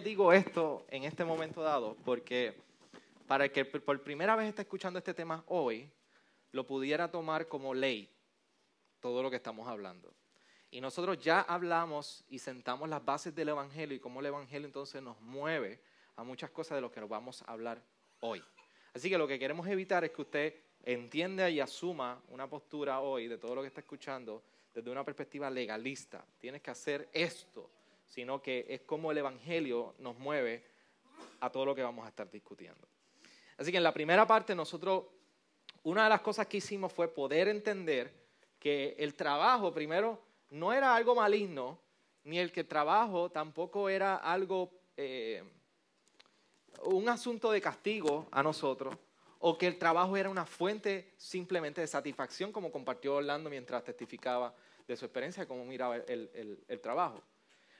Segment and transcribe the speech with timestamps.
[0.00, 1.96] digo esto en este momento dado?
[2.04, 2.54] Porque
[3.26, 5.90] para el que por primera vez está escuchando este tema hoy,
[6.52, 8.08] lo pudiera tomar como ley,
[9.00, 10.12] todo lo que estamos hablando.
[10.70, 15.02] Y nosotros ya hablamos y sentamos las bases del Evangelio y cómo el Evangelio entonces
[15.02, 15.80] nos mueve
[16.16, 17.82] a muchas cosas de lo que vamos a hablar
[18.20, 18.42] hoy.
[18.92, 23.28] Así que lo que queremos evitar es que usted entienda y asuma una postura hoy
[23.28, 24.42] de todo lo que está escuchando
[24.72, 26.24] desde una perspectiva legalista.
[26.38, 27.70] Tienes que hacer esto,
[28.14, 30.62] sino que es como el Evangelio nos mueve
[31.40, 32.86] a todo lo que vamos a estar discutiendo.
[33.56, 35.06] Así que en la primera parte nosotros,
[35.82, 38.14] una de las cosas que hicimos fue poder entender
[38.60, 41.80] que el trabajo, primero, no era algo maligno,
[42.22, 45.42] ni el que el trabajo tampoco era algo, eh,
[46.84, 48.96] un asunto de castigo a nosotros,
[49.40, 54.54] o que el trabajo era una fuente simplemente de satisfacción, como compartió Orlando mientras testificaba
[54.86, 57.20] de su experiencia, cómo miraba el, trabajo.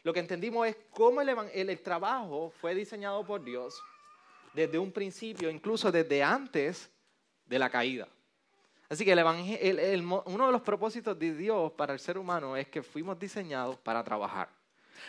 [0.04, 3.82] Lo que entendimos es cómo el trabajo fue diseñado por Dios
[4.52, 6.90] desde un principio, incluso desde antes
[7.46, 8.06] de la caída.
[8.90, 13.18] Así que uno de los propósitos de Dios para el ser humano es que fuimos
[13.18, 14.50] diseñados para trabajar.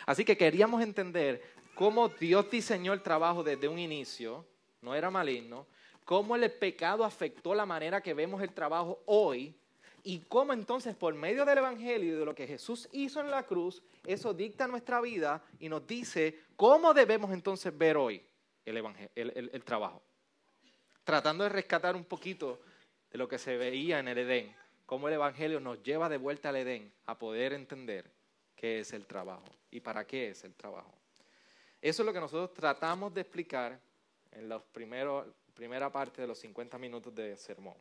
[0.06, 1.42] Así que queríamos entender
[1.74, 4.46] cómo Dios diseñó el trabajo desde un inicio,
[4.80, 5.66] no era maligno,
[6.06, 9.54] cómo el pecado afectó la manera que vemos el trabajo hoy
[10.06, 13.42] y cómo entonces por medio del Evangelio y de lo que Jesús hizo en la
[13.42, 18.24] cruz, eso dicta nuestra vida y nos dice cómo debemos entonces ver hoy
[18.64, 20.00] el, trabajo.
[21.02, 22.60] Tratando de rescatar un poquito
[23.10, 24.54] de lo que se veía en el Edén,
[24.86, 28.08] cómo el Evangelio nos lleva de vuelta al Edén a poder entender
[28.54, 30.94] qué es el trabajo y para qué es el trabajo.
[31.82, 33.80] Eso es lo que nosotros tratamos de explicar
[34.30, 37.74] en la primera parte de los 50 minutos de sermón.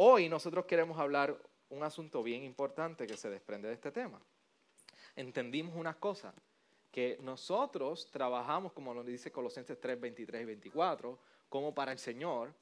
[0.00, 1.36] Hoy nosotros queremos hablar
[1.70, 4.20] un asunto bien importante que se desprende de este tema.
[5.16, 6.32] Entendimos unas cosas
[6.92, 11.18] que nosotros trabajamos, como nos dice Colosenses 3, 23 y 24,
[11.48, 12.54] como para el Señor.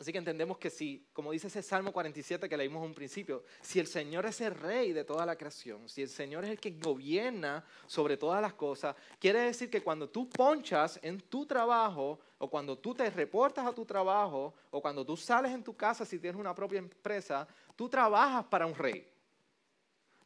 [0.00, 3.78] Así que entendemos que si, como dice ese Salmo 47 que leímos un principio, si
[3.78, 6.70] el Señor es el rey de toda la creación, si el Señor es el que
[6.70, 12.48] gobierna sobre todas las cosas, quiere decir que cuando tú ponchas en tu trabajo, o
[12.48, 16.18] cuando tú te reportas a tu trabajo, o cuando tú sales en tu casa si
[16.18, 17.46] tienes una propia empresa,
[17.76, 19.06] tú trabajas para un rey,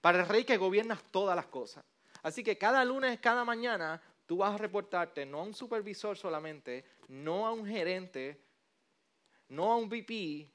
[0.00, 1.82] para el rey que gobierna todas las cosas.
[2.22, 6.84] Así que cada lunes, cada mañana, tú vas a reportarte no a un supervisor solamente,
[7.08, 8.40] no a un gerente,
[9.54, 10.48] no a un VP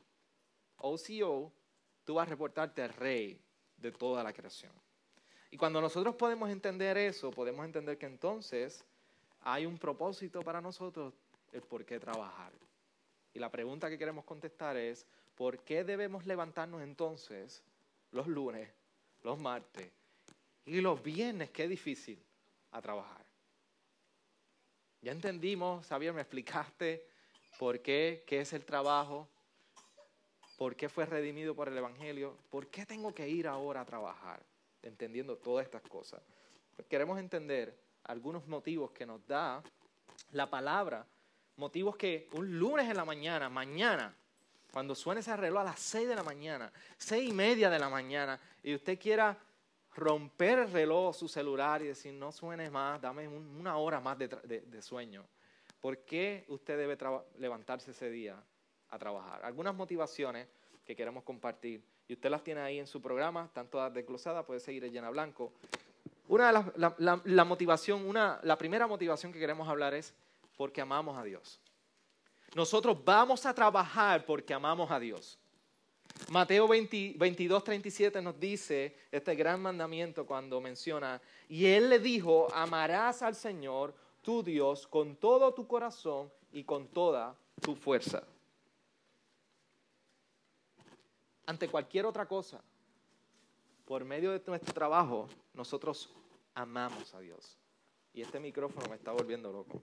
[0.77, 1.51] o CEO,
[2.03, 3.39] tú vas a reportarte al rey
[3.77, 4.71] de toda la creación.
[5.51, 8.83] Y cuando nosotros podemos entender eso, podemos entender que entonces
[9.41, 11.13] hay un propósito para nosotros,
[11.51, 12.51] el por qué trabajar.
[13.33, 15.05] Y la pregunta que queremos contestar es,
[15.35, 17.63] ¿por qué debemos levantarnos entonces
[18.11, 18.69] los lunes,
[19.23, 19.91] los martes
[20.65, 22.21] y los viernes, qué difícil
[22.71, 23.25] a trabajar.
[25.01, 27.07] Ya entendimos, Xavier, me explicaste
[27.57, 29.27] por qué, qué es el trabajo,
[30.57, 34.41] por qué fue redimido por el Evangelio, por qué tengo que ir ahora a trabajar,
[34.83, 36.21] entendiendo todas estas cosas.
[36.75, 39.63] Pues queremos entender algunos motivos que nos da
[40.31, 41.05] la palabra,
[41.57, 44.15] motivos que un lunes en la mañana, mañana,
[44.71, 47.89] cuando suene ese reloj a las seis de la mañana, seis y media de la
[47.89, 49.37] mañana, y usted quiera
[49.95, 54.81] romper el reloj, su celular y decir, no suene más, dame una hora más de,
[54.81, 55.25] sueño.
[55.79, 56.97] ¿Por qué usted debe
[57.37, 58.41] levantarse ese día
[58.89, 59.43] a trabajar?
[59.45, 60.47] Algunas motivaciones
[60.85, 61.83] que queremos compartir.
[62.07, 65.09] Y usted las tiene ahí en su programa, están todas desglosadas, puede seguir en llena
[65.09, 65.53] blanco.
[66.27, 70.13] Una de las, la, motivación, una, la primera motivación que queremos hablar es
[70.57, 71.61] porque amamos a Dios.
[72.55, 75.39] Nosotros vamos a trabajar porque amamos a Dios.
[76.29, 83.21] Mateo 22, 37 nos dice este gran mandamiento cuando menciona, y él le dijo, amarás
[83.21, 88.23] al Señor tu Dios con todo tu corazón y con toda tu fuerza.
[91.45, 92.61] Ante cualquier otra cosa,
[93.85, 96.13] por medio de nuestro trabajo, nosotros
[96.53, 97.57] amamos a Dios.
[98.13, 99.81] Y este micrófono me está volviendo loco.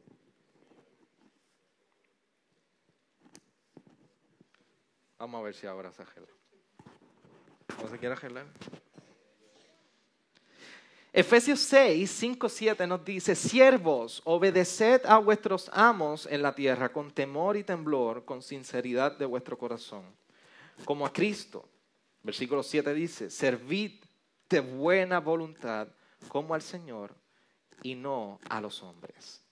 [5.18, 6.28] Vamos a ver si ahora se arregla.
[7.76, 8.46] ¿Cómo se quiere arreglar?
[11.16, 17.10] Efesios 6, 5, 7 nos dice, siervos, obedeced a vuestros amos en la tierra con
[17.10, 20.04] temor y temblor, con sinceridad de vuestro corazón,
[20.84, 21.66] como a Cristo.
[22.22, 23.92] Versículo 7 dice, servid
[24.50, 25.88] de buena voluntad
[26.28, 27.14] como al Señor
[27.82, 29.42] y no a los hombres.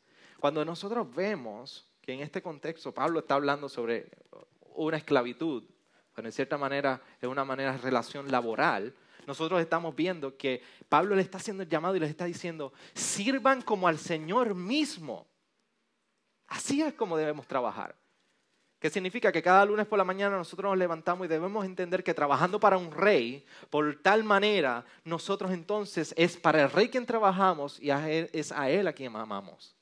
[0.40, 4.10] Cuando nosotros vemos que en este contexto Pablo está hablando sobre
[4.74, 5.64] una esclavitud,
[6.14, 8.94] pero en cierta manera es una manera de relación laboral,
[9.26, 13.62] nosotros estamos viendo que Pablo le está haciendo el llamado y les está diciendo, sirvan
[13.62, 15.26] como al Señor mismo.
[16.48, 17.96] Así es como debemos trabajar.
[18.78, 19.32] ¿Qué significa?
[19.32, 22.76] Que cada lunes por la mañana nosotros nos levantamos y debemos entender que trabajando para
[22.76, 28.52] un rey, por tal manera, nosotros entonces es para el rey quien trabajamos y es
[28.52, 29.74] a él a quien amamos.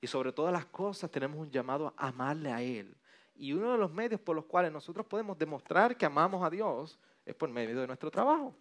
[0.00, 2.94] Y sobre todas las cosas tenemos un llamado a amarle a él.
[3.34, 6.98] Y uno de los medios por los cuales nosotros podemos demostrar que amamos a Dios
[7.28, 8.54] es por medio de nuestro trabajo.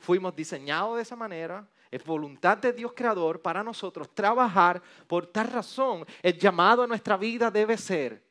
[0.00, 4.82] Fuimos diseñados de esa manera, es voluntad de Dios creador para nosotros trabajar.
[5.06, 8.22] Por tal razón, el llamado a nuestra vida debe ser,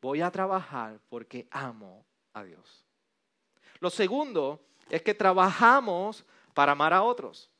[0.00, 2.84] voy a trabajar porque amo a Dios.
[3.80, 6.24] Lo segundo es que trabajamos
[6.54, 7.50] para amar a otros.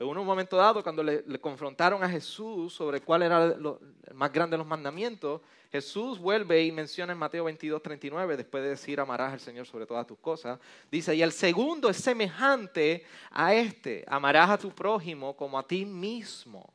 [0.00, 4.54] En un momento dado, cuando le, confrontaron a Jesús sobre cuál era el más grande
[4.54, 9.34] de los mandamientos, Jesús vuelve y menciona en Mateo 22, 39, después de decir amarás
[9.34, 10.58] al Señor sobre todas tus cosas,
[10.90, 15.84] dice, y el segundo es semejante a este, amarás a tu prójimo como a ti
[15.84, 16.72] mismo.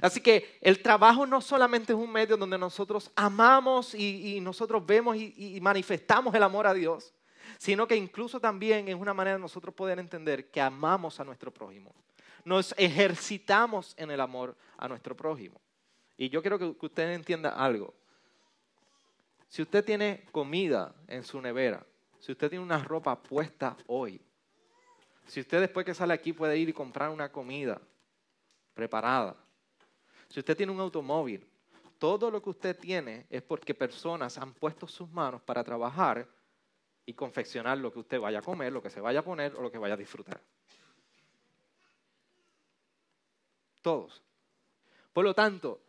[0.00, 5.16] Así que el trabajo no solamente es un medio donde nosotros amamos y, nosotros vemos
[5.16, 7.12] y manifestamos el amor a Dios,
[7.58, 11.52] sino que incluso también es una manera de nosotros poder entender que amamos a nuestro
[11.52, 11.92] prójimo.
[12.44, 15.60] Nos ejercitamos en el amor a nuestro prójimo.
[16.16, 17.92] Y yo quiero que usted entienda algo.
[19.48, 21.84] Si usted tiene comida en su nevera,
[22.20, 24.20] si usted tiene una ropa puesta hoy,
[25.26, 27.80] si usted después que sale aquí puede ir y comprar una comida
[28.72, 29.36] preparada,
[30.28, 31.44] si usted tiene un automóvil,
[31.98, 36.28] todo lo que usted tiene es porque personas han puesto sus manos para trabajar
[37.08, 39.62] y confeccionar lo que usted vaya a comer, lo que se vaya a poner o
[39.62, 40.38] lo que vaya a disfrutar.
[43.80, 44.22] Todos.
[45.14, 45.80] Por lo tanto,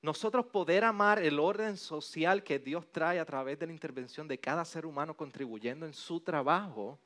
[0.00, 4.38] nosotros poder amar el orden social que Dios trae a través de la intervención de
[4.38, 6.96] cada ser humano contribuyendo en su trabajo,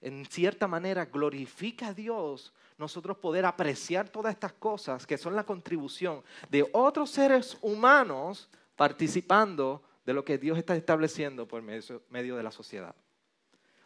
[0.00, 5.44] en cierta manera glorifica a Dios, nosotros poder apreciar todas estas cosas que son la
[5.44, 12.42] contribución de otros seres humanos participando de lo que Dios está estableciendo por medio de
[12.42, 12.94] la sociedad.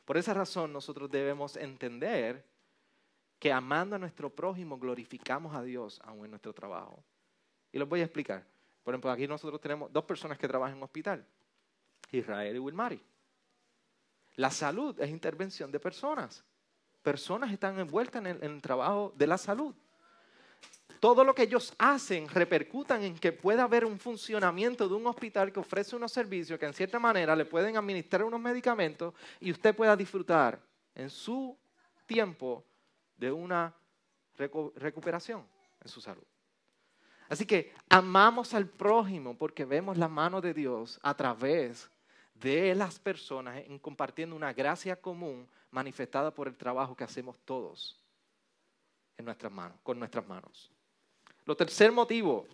[0.05, 2.47] Por esa razón nosotros debemos entender
[3.41, 7.03] que amando a nuestro prójimo glorificamos a Dios aún en nuestro trabajo.
[7.73, 8.47] Y los voy a explicar.
[8.85, 11.27] Por ejemplo, aquí nosotros tenemos dos personas que trabajan en hospital,
[12.13, 13.03] Israel y Wilmary.
[14.37, 16.45] La salud es intervención de personas.
[17.03, 19.75] Personas están envueltas en el trabajo de la salud
[21.03, 25.53] todo lo que ellos hacen repercutan en que pueda haber un funcionamiento de un hospital
[25.53, 29.75] que ofrece unos servicios que en cierta manera le pueden administrar unos medicamentos y usted
[29.75, 30.61] pueda disfrutar
[30.95, 31.59] en su
[32.07, 32.65] tiempo
[33.17, 33.75] de una
[34.37, 35.45] recuperación
[35.81, 36.23] en su salud.
[37.29, 41.91] Así que amamos al prójimo porque vemos la mano de Dios a través
[42.33, 48.01] de las personas en compartiendo una gracia común manifestada por el trabajo que hacemos todos
[49.17, 50.71] en nuestras manos, con nuestras manos.
[51.45, 52.47] Lo tercer motivo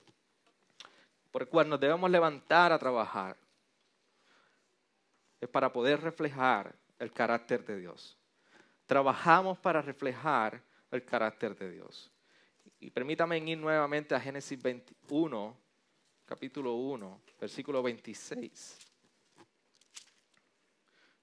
[1.31, 3.37] por el cual nos debemos levantar a trabajar
[5.41, 8.17] es para poder reflejar el carácter de Dios.
[8.87, 12.11] Trabajamos para reflejar el carácter de Dios.
[12.81, 15.57] Y permítame ir nuevamente a Génesis 21,
[16.25, 18.88] capítulo 1, versículo 26.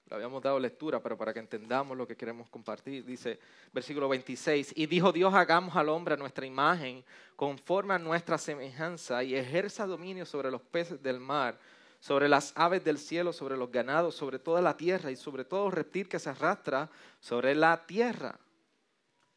[0.08, 3.40] Le habíamos dado lectura, pero para que entendamos lo que queremos compartir, dice
[3.72, 9.24] versículo 26, y dijo Dios, hagamos al hombre a nuestra imagen, conforme a nuestra semejanza,
[9.24, 11.58] y ejerza dominio sobre los peces del mar,
[11.98, 15.72] sobre las aves del cielo, sobre los ganados, sobre toda la tierra y sobre todo
[15.72, 18.38] reptil que se arrastra sobre la tierra.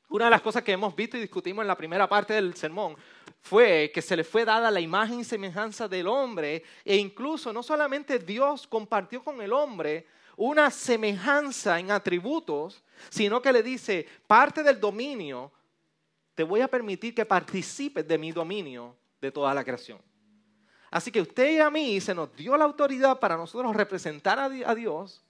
[0.09, 2.95] Una de las cosas que hemos visto y discutimos en la primera parte del sermón
[3.41, 7.63] fue que se le fue dada la imagen y semejanza del hombre e incluso no
[7.63, 10.05] solamente Dios compartió con el hombre
[10.39, 15.51] una semejanza en atributos, sino que le dice, parte del dominio,
[16.33, 19.99] te voy a permitir que participes de mi dominio de toda la creación.
[20.89, 24.75] Así que usted y a mí se nos dio la autoridad para nosotros representar a
[24.75, 25.25] Dios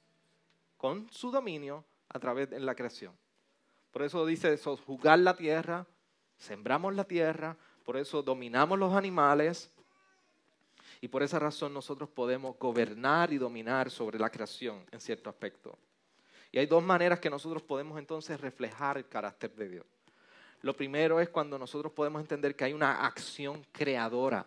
[0.78, 3.12] con su dominio a través de la creación.
[3.90, 5.88] Por eso dice jugar la tierra,
[6.38, 9.72] sembramos la tierra, por eso dominamos los animales,
[11.02, 15.78] y por esa razón nosotros podemos gobernar y dominar sobre la creación en cierto aspecto.
[16.52, 19.86] Y hay dos maneras que nosotros podemos entonces reflejar el carácter de Dios.
[20.62, 24.46] Lo primero es cuando nosotros podemos entender que hay una acción creadora.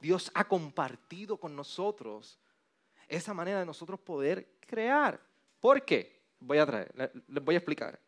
[0.00, 2.38] Dios ha compartido con nosotros
[3.08, 5.18] esa manera de nosotros poder crear.
[5.60, 6.20] ¿Por qué?
[6.38, 7.98] Voy a traer, les voy a explicar.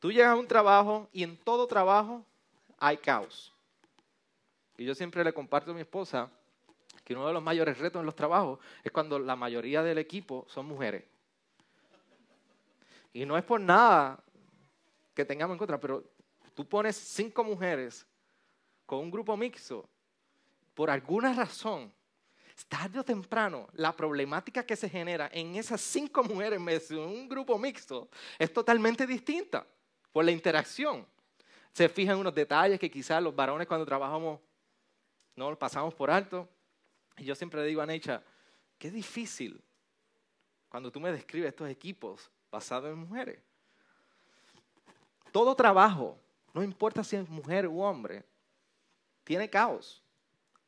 [0.00, 2.24] Tú llegas a un trabajo y en todo trabajo
[2.78, 3.54] hay caos.
[4.76, 6.30] Y yo siempre le comparto a mi esposa
[7.06, 10.44] que uno de los mayores retos en los trabajos es cuando la mayoría del equipo
[10.48, 11.04] son mujeres.
[13.12, 14.18] Y no es por nada
[15.14, 16.02] que tengamos en contra, pero
[16.52, 18.04] tú pones cinco mujeres
[18.84, 19.88] con un grupo mixto,
[20.74, 21.92] por alguna razón,
[22.68, 26.58] tarde o temprano, la problemática que se genera en esas cinco mujeres
[26.90, 29.64] en un grupo mixto es totalmente distinta
[30.10, 31.06] por la interacción.
[31.70, 34.40] Se fijan unos detalles que quizás los varones cuando trabajamos
[35.36, 36.48] no los pasamos por alto.
[37.18, 38.22] Y yo siempre le digo a Necha,
[38.78, 39.62] qué difícil
[40.68, 43.40] cuando tú me describes estos equipos basados en mujeres.
[45.32, 46.18] Todo trabajo,
[46.52, 48.24] no importa si es mujer u hombre,
[49.24, 50.02] tiene caos,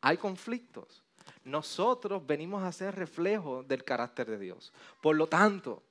[0.01, 1.03] hay conflictos.
[1.45, 4.73] Nosotros venimos a ser reflejo del carácter de Dios.
[5.01, 5.83] Por lo tanto,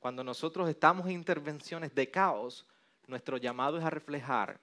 [0.00, 2.66] cuando nosotros estamos en intervenciones de caos,
[3.06, 4.60] nuestro llamado es a reflejar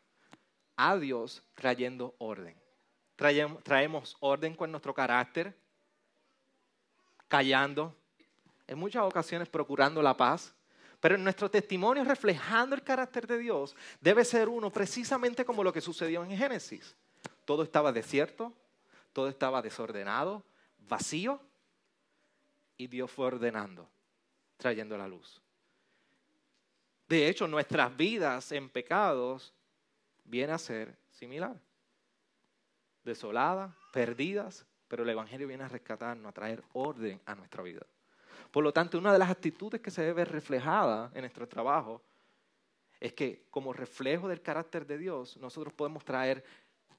[0.75, 2.56] a Dios trayendo orden
[3.17, 5.57] traemos orden con nuestro carácter,
[7.27, 7.95] callando,
[8.67, 10.53] en muchas ocasiones procurando la paz,
[11.00, 15.74] pero en nuestro testimonio reflejando el carácter de Dios debe ser uno precisamente como lo
[15.74, 16.95] que sucedió en Génesis.
[17.45, 18.53] Todo estaba desierto,
[19.13, 20.43] todo estaba desordenado,
[20.88, 21.41] vacío,
[22.77, 23.89] y Dios fue ordenando,
[24.57, 25.41] trayendo la luz.
[27.07, 29.53] De hecho, nuestras vidas en pecados
[30.25, 31.55] viene a ser similar
[33.07, 37.85] desoladas, perdidas, pero el Evangelio viene a rescatarnos, a traer orden a nuestra vida.
[38.51, 42.01] Por lo tanto, una de las actitudes que se debe ver reflejada en nuestro trabajo
[42.99, 46.43] es que como reflejo del carácter de Dios, nosotros podemos traer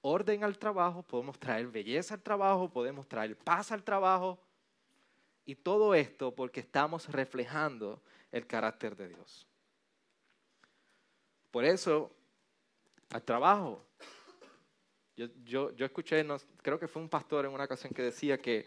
[0.02, 4.38] orden al trabajo, podemos traer belleza al trabajo, podemos traer paz al trabajo.
[5.44, 9.46] Y todo esto porque estamos reflejando el carácter de Dios.
[11.50, 12.12] Por eso,
[13.10, 13.82] al trabajo
[15.44, 16.25] yo, escuché,
[16.62, 18.66] creo que fue un pastor en una ocasión que decía que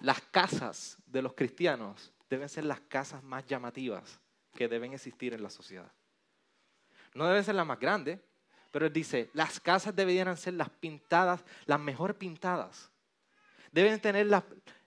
[0.00, 4.20] las casas de los cristianos deben ser las casas más llamativas
[4.54, 5.90] que deben existir en la sociedad.
[7.14, 8.18] No deben ser las más grandes,
[8.70, 12.90] pero él dice, las casas deberían ser las pintadas, las mejor pintadas.
[13.70, 14.28] Deben, tener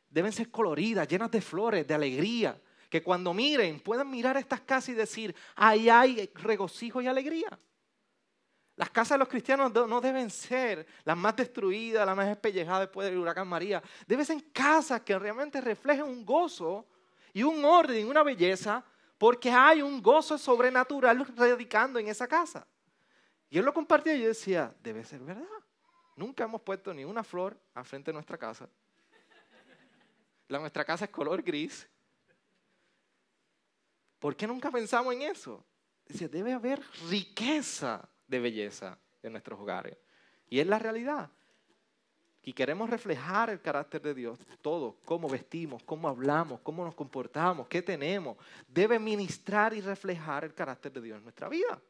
[0.09, 2.59] deben ser coloridas, llenas de flores, de alegría.
[2.89, 7.59] Que cuando miren, puedan mirar estas casas y decir, ahí hay regocijo y alegría.
[8.77, 13.08] Las casas de los cristianos no deben ser las más destruidas, las más espellejadas después
[13.08, 13.82] del huracán María.
[14.05, 16.86] Deben ser casas que realmente reflejen un gozo
[17.32, 18.84] y un orden, y una belleza,
[19.17, 22.67] porque hay un gozo sobrenatural radicando en esa casa.
[23.50, 25.46] Y él lo compartía y yo decía, debe ser verdad.
[26.17, 28.70] Nunca hemos puesto ni una flor al frente de nuestra casa.
[30.48, 31.88] La, nuestra casa es color gris.
[34.20, 35.65] ¿Por qué nunca pensamos en eso?
[36.05, 39.98] Dice, debe haber riqueza de belleza en nuestros hogares.
[40.50, 41.29] Y es la realidad.
[42.44, 47.67] Y queremos reflejar el carácter de Dios, todo, cómo vestimos, cómo hablamos, cómo nos comportamos,
[47.67, 51.82] qué tenemos, debe ministrar y reflejar el carácter de Dios en nuestra vida.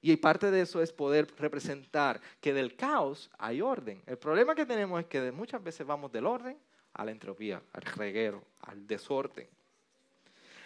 [0.00, 4.00] Y parte de eso es poder representar que del caos hay orden.
[4.06, 6.56] El problema que tenemos es que muchas veces vamos del orden
[6.92, 9.48] a la entropía, al reguero, al desorden.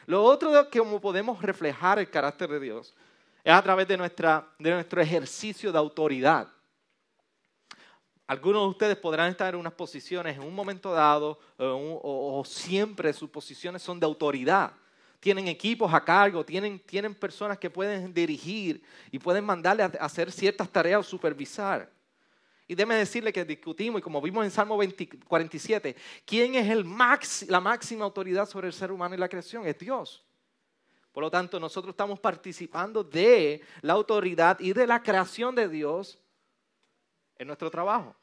[0.05, 2.95] Lo otro que como podemos reflejar el carácter de Dios
[3.45, 6.49] es a través de, nuestra, de nuestro ejercicio de autoridad.
[8.27, 13.29] Algunos de ustedes podrán estar en unas posiciones en un momento dado o, siempre sus
[13.29, 14.73] posiciones son de autoridad.
[15.19, 20.33] Tienen equipos a cargo, tienen, tienen personas que pueden dirigir y pueden mandarle a hacer
[20.33, 21.91] ciertas tareas o supervisar.
[22.67, 24.79] Y déme decirle que discutimos, y como vimos en Salmo
[25.29, 25.95] 47,
[26.25, 26.87] ¿quién es el
[27.49, 29.67] la máxima autoridad sobre el ser humano y la creación?
[29.67, 30.25] Es Dios.
[31.13, 36.19] Por lo tanto, nosotros estamos participando de la autoridad y de la creación de Dios
[37.37, 38.17] en nuestro trabajo.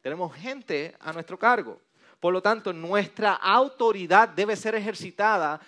[0.00, 1.80] Tenemos gente a nuestro cargo.
[2.18, 5.60] Por lo tanto, nuestra autoridad debe ser ejercitada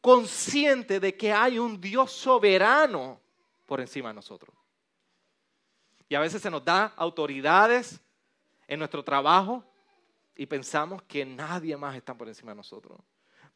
[0.00, 3.20] consciente de que hay un Dios soberano
[3.66, 4.54] por encima de nosotros.
[6.08, 8.00] Y a veces se nos da autoridades
[8.66, 9.64] en nuestro trabajo
[10.34, 12.98] y pensamos que nadie más está por encima de nosotros.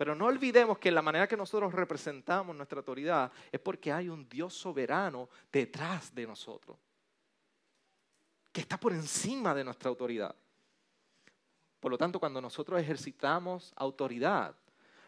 [0.03, 4.29] Pero no olvidemos que la manera que nosotros representamos nuestra autoridad es porque hay un
[4.29, 6.77] Dios soberano detrás de nosotros,
[8.51, 10.35] que está por encima de nuestra autoridad.
[11.79, 14.57] Por lo tanto, cuando nosotros ejercitamos autoridad,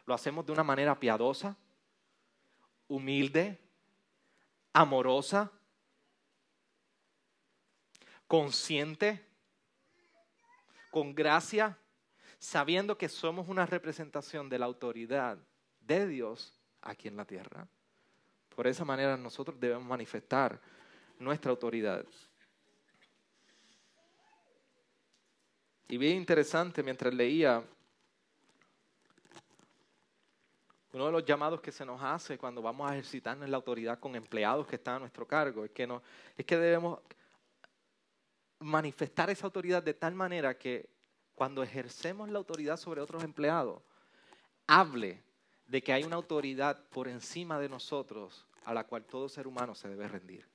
[0.06, 1.56] lo hacemos de una manera piadosa,
[2.86, 3.58] humilde,
[4.72, 5.50] amorosa,
[8.28, 9.26] consciente,
[10.92, 11.76] con gracia
[12.44, 15.38] sabiendo que somos una representación de la autoridad
[15.80, 17.66] de Dios aquí en la tierra.
[18.54, 20.60] Por esa manera nosotros debemos manifestar
[21.18, 22.04] nuestra autoridad.
[25.88, 27.64] Y bien interesante mientras leía
[30.92, 34.14] uno de los llamados que se nos hace cuando vamos a ejercitarnos la autoridad con
[34.16, 36.02] empleados que están a nuestro cargo es que, no,
[36.36, 37.00] es que debemos
[38.58, 40.93] manifestar esa autoridad de tal manera que
[41.34, 43.82] cuando ejercemos la autoridad sobre otros empleados,
[44.66, 45.22] hable
[45.66, 49.74] de que hay una autoridad por encima de nosotros a la cual todo ser humano
[49.74, 50.46] se debe rendir.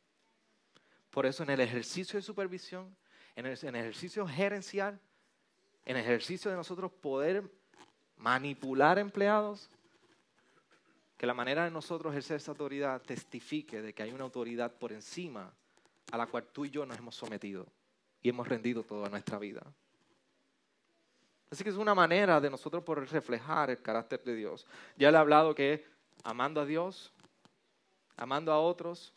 [1.09, 2.95] Por eso en el ejercicio de supervisión,
[3.35, 4.99] en el, ejercicio gerencial,
[5.85, 7.43] en el ejercicio de nosotros poder
[8.17, 9.69] manipular empleados,
[11.17, 14.93] que la manera de nosotros ejercer esa autoridad testifique de que hay una autoridad por
[14.93, 15.51] encima
[16.11, 17.67] a la cual tú y yo nos hemos sometido
[18.21, 19.61] y hemos rendido toda nuestra vida.
[21.51, 24.67] Así que es una manera de nosotros poder reflejar el carácter de Dios.
[24.97, 25.83] Ya le he hablado que
[26.23, 27.11] amando a Dios,
[28.17, 29.13] amando a otros,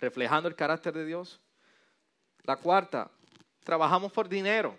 [0.00, 1.40] reflejando el carácter de Dios.
[2.44, 3.10] La cuarta,
[3.64, 4.78] trabajamos por dinero.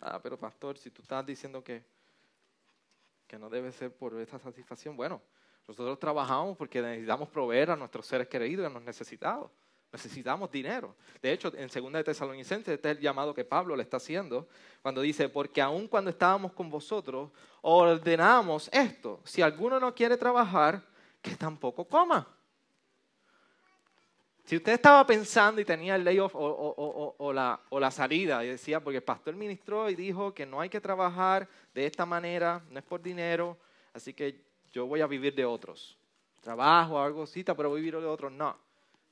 [0.00, 1.84] Ah, pero pastor, si tú estás diciendo que,
[3.26, 5.20] que no debe ser por esta satisfacción, bueno,
[5.66, 9.50] nosotros trabajamos porque necesitamos proveer a nuestros seres queridos y a los necesitados.
[9.90, 10.94] Necesitamos dinero.
[11.22, 14.46] De hecho, en 2 de Tesalonicenses, este es el llamado que Pablo le está haciendo,
[14.82, 17.30] cuando dice, porque aun cuando estábamos con vosotros,
[17.62, 20.82] ordenamos esto, si alguno no quiere trabajar,
[21.22, 22.28] que tampoco coma.
[24.44, 28.98] Si usted estaba pensando y tenía el layoff o, o, la, salida, y decía, porque
[28.98, 32.84] el pastor ministró y dijo que no hay que trabajar de esta manera, no es
[32.84, 33.58] por dinero,
[33.92, 35.98] así que yo voy a vivir de otros.
[36.40, 38.32] Trabajo, algo así, pero voy a vivir de otros.
[38.32, 38.67] No.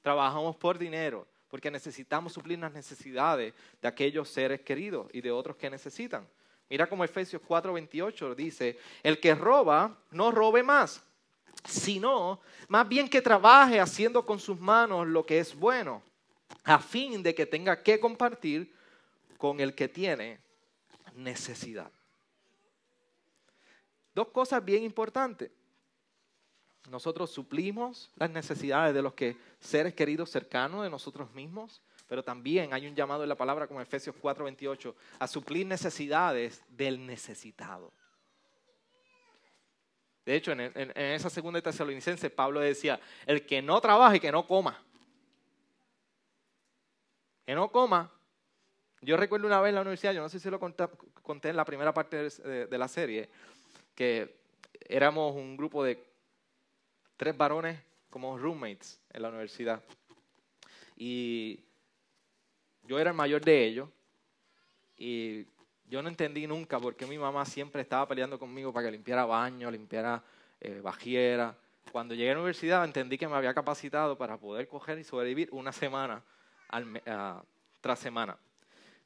[0.07, 5.57] Trabajamos por dinero porque necesitamos suplir las necesidades de aquellos seres queridos y de otros
[5.57, 6.25] que necesitan.
[6.71, 11.03] Mira como Efesios 4:28 dice, el que roba, no robe más,
[11.65, 16.01] sino más bien que trabaje haciendo con sus manos lo que es bueno,
[16.63, 18.73] a fin de que tenga que compartir
[19.39, 20.39] con el que tiene
[21.17, 21.91] necesidad.
[24.15, 25.51] Dos cosas bien importantes
[26.89, 32.73] nosotros suplimos las necesidades de los que seres queridos cercanos de nosotros mismos, pero también
[32.73, 37.93] hay un llamado en la palabra como Efesios 4:28 a suplir necesidades del necesitado.
[40.25, 40.61] De hecho, en,
[40.97, 44.83] esa segunda tesalonicense, Pablo decía, el que no trabaje, que no coma.
[47.45, 48.11] Que no coma.
[49.03, 50.89] Yo recuerdo una vez en la universidad, yo no sé si lo conté,
[51.49, 53.31] en la primera parte de la serie,
[53.95, 54.41] que
[54.89, 56.16] éramos un grupo de
[57.17, 57.79] tres varones
[58.11, 59.83] como roommates en la universidad.
[60.97, 61.61] Y
[62.85, 63.89] yo era el mayor de ellos
[64.97, 65.47] y
[65.89, 69.25] yo no entendí nunca por qué mi mamá siempre estaba peleando conmigo para que limpiara
[69.25, 70.23] baño, limpiara
[70.61, 71.57] eh, bajiera.
[71.93, 75.49] Cuando llegué a la universidad entendí que me había capacitado para poder coger y sobrevivir
[75.53, 76.23] una semana
[77.81, 78.37] tras semana.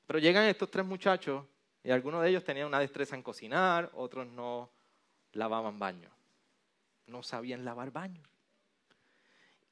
[0.06, 1.44] Pero llegan estos tres muchachos
[1.84, 4.70] y algunos de ellos tenían una destreza en cocinar, otros no
[5.32, 6.10] lavaban baño
[7.10, 8.22] no sabían lavar baño.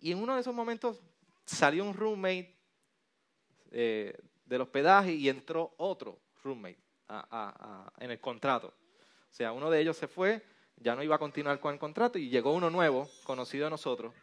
[0.01, 1.01] Y en uno de esos momentos
[1.45, 2.57] salió un roommate
[3.71, 6.79] eh, del hospedaje y entró otro roommate
[7.99, 8.69] en el contrato.
[8.69, 10.45] O sea, uno de ellos se fue,
[10.77, 14.15] ya no iba a continuar con el contrato y llegó uno nuevo, conocido de nosotros.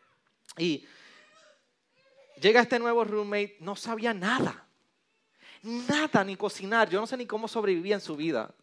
[0.58, 0.86] Y
[2.42, 4.68] llega este nuevo roommate, no sabía nada.
[5.64, 6.90] Nada, ni cocinar.
[6.90, 8.54] Yo no sé ni cómo sobrevivía en su vida.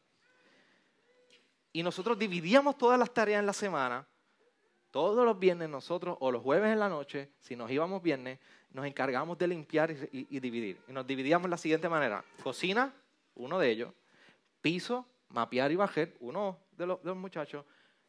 [1.73, 4.07] Y nosotros dividíamos todas las tareas en la semana
[4.93, 8.39] todos los viernes nosotros, o los jueves en la noche, si nos íbamos viernes,
[8.71, 10.79] nos encargamos de limpiar y, dividir.
[10.87, 12.23] Y nos dividíamos de la siguiente manera.
[12.43, 12.93] Cocina,
[13.35, 13.93] uno de ellos.
[14.61, 17.65] Piso, mapear y bajar, uno de los, muchachos.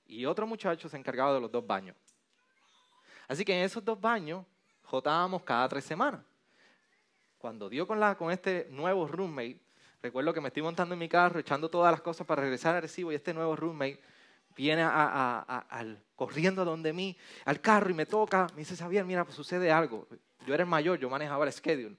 [0.05, 1.95] Y otro muchacho se encargaba de los dos baños.
[3.29, 4.45] Así que en esos dos baños
[4.83, 6.21] jotábamos cada tres semanas.
[7.37, 9.59] Cuando dio con, con este nuevo roommate,
[10.01, 12.81] recuerdo que me estoy montando en mi carro, echando todas las cosas para regresar a
[12.81, 14.01] Recibo y este nuevo roommate
[14.55, 19.35] viene al, corriendo donde mí, al carro y me toca, me dice, Xavier, mira, pues
[19.35, 20.07] sucede algo.
[20.45, 21.95] Yo era el mayor, yo manejaba el schedule.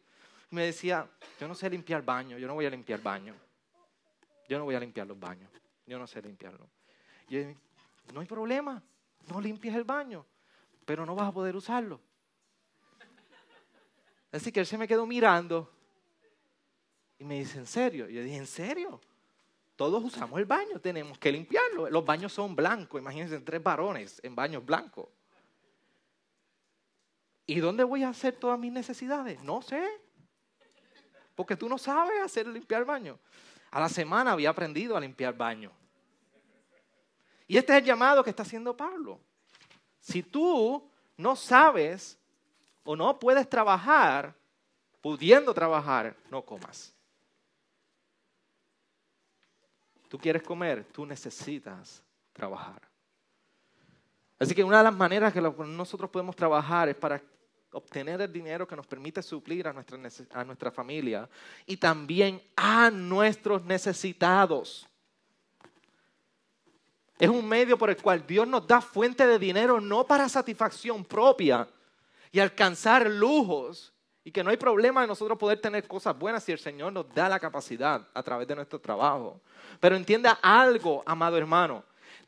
[0.51, 1.09] Y me decía,
[1.41, 3.35] yo no sé limpiar baño, yo no voy a limpiar baño.
[4.49, 5.51] Yo no voy a limpiar los baños,
[5.87, 6.69] yo no sé limpiarlo.
[7.29, 7.55] Y yo,
[8.13, 8.83] no hay problema,
[9.29, 10.27] no limpies el baño,
[10.85, 12.01] pero no vas a poder usarlo.
[14.31, 15.73] Así que él se me quedó mirando
[17.19, 18.09] y me dice, ¿en serio?
[18.09, 19.01] Y yo dije, ¿en serio?
[19.77, 21.91] Todos usamos el baño, tenemos que limpiarlo.
[21.91, 25.09] Los baños son blancos, imagínense tres varones en baños blancos.
[27.47, 29.43] ¿Y dónde voy a hacer todas mis necesidades?
[29.43, 29.85] No sé.
[31.35, 33.19] Porque tú no sabes hacer limpiar baño.
[33.71, 35.73] A la semana había aprendido a limpiar baño.
[37.47, 39.21] Y este es el llamado que está haciendo Pablo.
[39.99, 42.19] Si tú no sabes
[42.85, 44.35] o no puedes trabajar
[45.01, 46.94] pudiendo trabajar, no comas.
[50.09, 52.83] Tú quieres comer, tú necesitas trabajar.
[54.39, 57.23] Así que una de las maneras que nosotros podemos trabajar es para
[57.73, 59.99] obtener el dinero que nos permite suplir a nuestra,
[60.33, 61.29] a nuestra familia
[61.67, 64.89] y también a nuestros necesitados.
[67.19, 71.05] Es un medio por el cual Dios nos da fuente de dinero no para satisfacción
[71.05, 71.69] propia
[72.31, 73.94] y alcanzar lujos
[74.25, 77.13] y que no hay problema de nosotros poder tener cosas buenas si el Señor nos
[77.15, 79.39] da la capacidad a través de nuestro trabajo.
[79.79, 81.85] Pero entienda algo, amado hermano.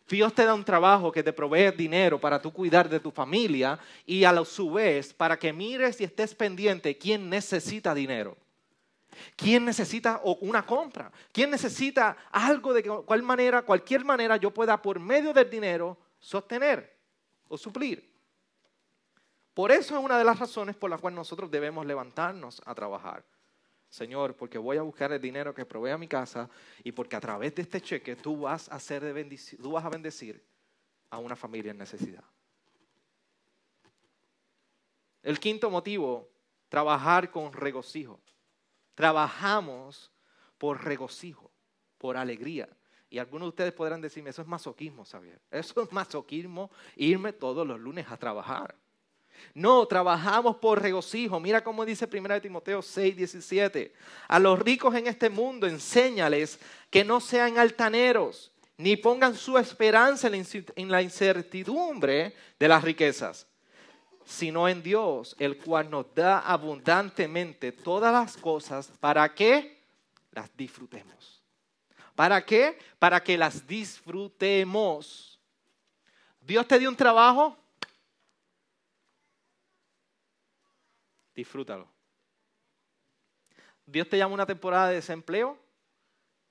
[0.07, 3.79] Dios te da un trabajo que te provee dinero para tú cuidar de tu familia
[4.05, 8.37] y a su vez para que mires y estés pendiente quién necesita dinero.
[9.35, 11.11] ¿Quién necesita una compra?
[11.33, 16.95] ¿Quién necesita algo de cual manera, cualquier manera yo pueda por medio del dinero sostener
[17.49, 18.16] o suplir?
[19.57, 23.25] Por eso es una de las razones por las cuales nosotros debemos levantarnos a trabajar.
[23.89, 26.51] Señor, porque voy a buscar el dinero que provee a mi casa
[26.85, 29.89] y porque a través de este cheque tú vas a, hacer de tú vas a
[29.89, 30.45] bendecir
[31.09, 32.23] a una familia en necesidad.
[35.23, 36.29] El quinto motivo,
[36.69, 38.21] trabajar con regocijo.
[38.95, 40.13] Trabajamos
[40.59, 41.51] por regocijo,
[41.97, 42.69] por alegría.
[43.09, 45.41] Y algunos de ustedes podrán decirme, eso es masoquismo, Xavier.
[45.51, 48.77] Eso es masoquismo, irme todos los lunes a trabajar.
[49.55, 51.41] No, trabajamos por regocijo.
[51.41, 53.93] Mira cómo dice 1 Timoteo 6, 17.
[54.29, 56.59] A los ricos en este mundo enséñales
[56.91, 63.47] que no sean altaneros, ni pongan su esperanza en la incertidumbre de las riquezas,
[64.25, 69.83] sino en Dios, el cual nos da abundantemente todas las cosas para que
[70.33, 71.43] las disfrutemos.
[72.15, 72.79] ¿Para qué?
[72.99, 75.39] Para que las disfrutemos.
[76.41, 77.57] Dios te dio un trabajo,
[81.37, 81.87] disfrútalo.
[83.85, 85.57] Dios te llama una temporada de desempleo,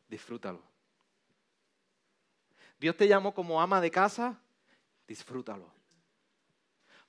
[0.08, 0.62] disfrútalo.
[2.80, 4.40] Dios te llamó como ama de casa,
[5.08, 5.74] disfrútalo.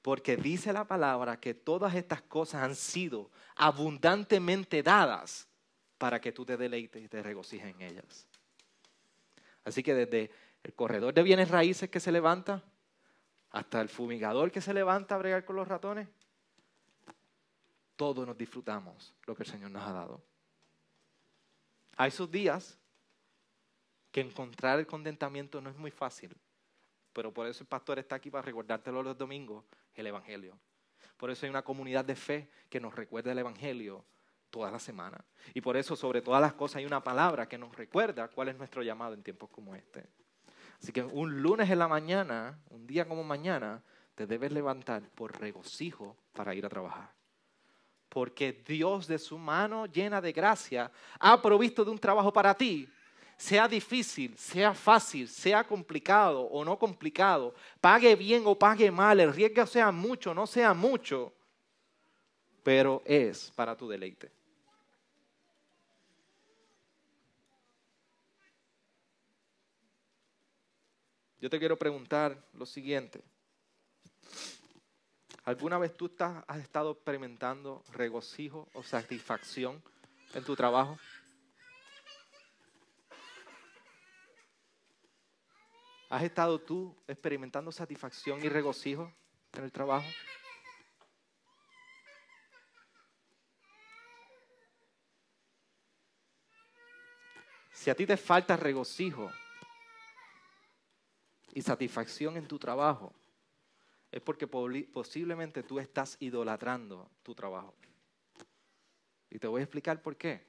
[0.03, 5.49] Porque dice la palabra que todas estas cosas han sido abundantemente dadas
[5.99, 8.27] para que tú te deleites y te regocijes en ellas.
[9.65, 10.31] Así que desde
[10.63, 12.63] el corredor de bienes raíces que se levanta
[13.51, 16.09] hasta el fumigador que se levanta a bregar con los ratones,
[17.97, 20.23] todos nos disfrutamos lo que el Señor nos ha dado.
[21.97, 22.79] Hay esos días
[24.13, 26.37] que encontrar el contentamiento no es muy fácil,
[27.13, 30.59] pero por eso el pastor está aquí para recordártelo los domingos, el Evangelio.
[31.17, 34.05] Por eso hay una comunidad de fe que nos recuerda el Evangelio
[34.51, 35.25] toda la semana.
[35.55, 38.57] Y por eso, sobre todas las cosas, hay una palabra que nos recuerda cuál es
[38.57, 40.07] nuestro llamado en tiempos como este.
[40.83, 43.83] Así que un lunes en la mañana, un día como mañana,
[44.15, 47.16] te debes levantar por regocijo para ir a trabajar
[48.09, 52.89] porque Dios de su mano llena de gracia ha provisto de un trabajo para ti.
[53.37, 59.35] Sea difícil, sea fácil, sea complicado o no complicado, pague bien o pague mal, el
[59.35, 61.35] riesgo sea mucho o no sea mucho,
[62.63, 64.31] pero es para tu deleite.
[71.39, 73.23] Yo te quiero preguntar lo siguiente.
[75.47, 79.81] ¿Alguna vez tú has estado experimentando regocijo o satisfacción
[80.35, 80.99] en tu trabajo?
[86.11, 89.13] ¿Has estado tú experimentando satisfacción y regocijo
[89.53, 90.09] en el trabajo?
[97.71, 99.31] Si a ti te falta regocijo
[101.55, 103.15] y satisfacción en tu trabajo,
[104.11, 107.75] es porque posiblemente tú estás idolatrando tu trabajo.
[109.31, 110.47] Y te voy a explicar por qué.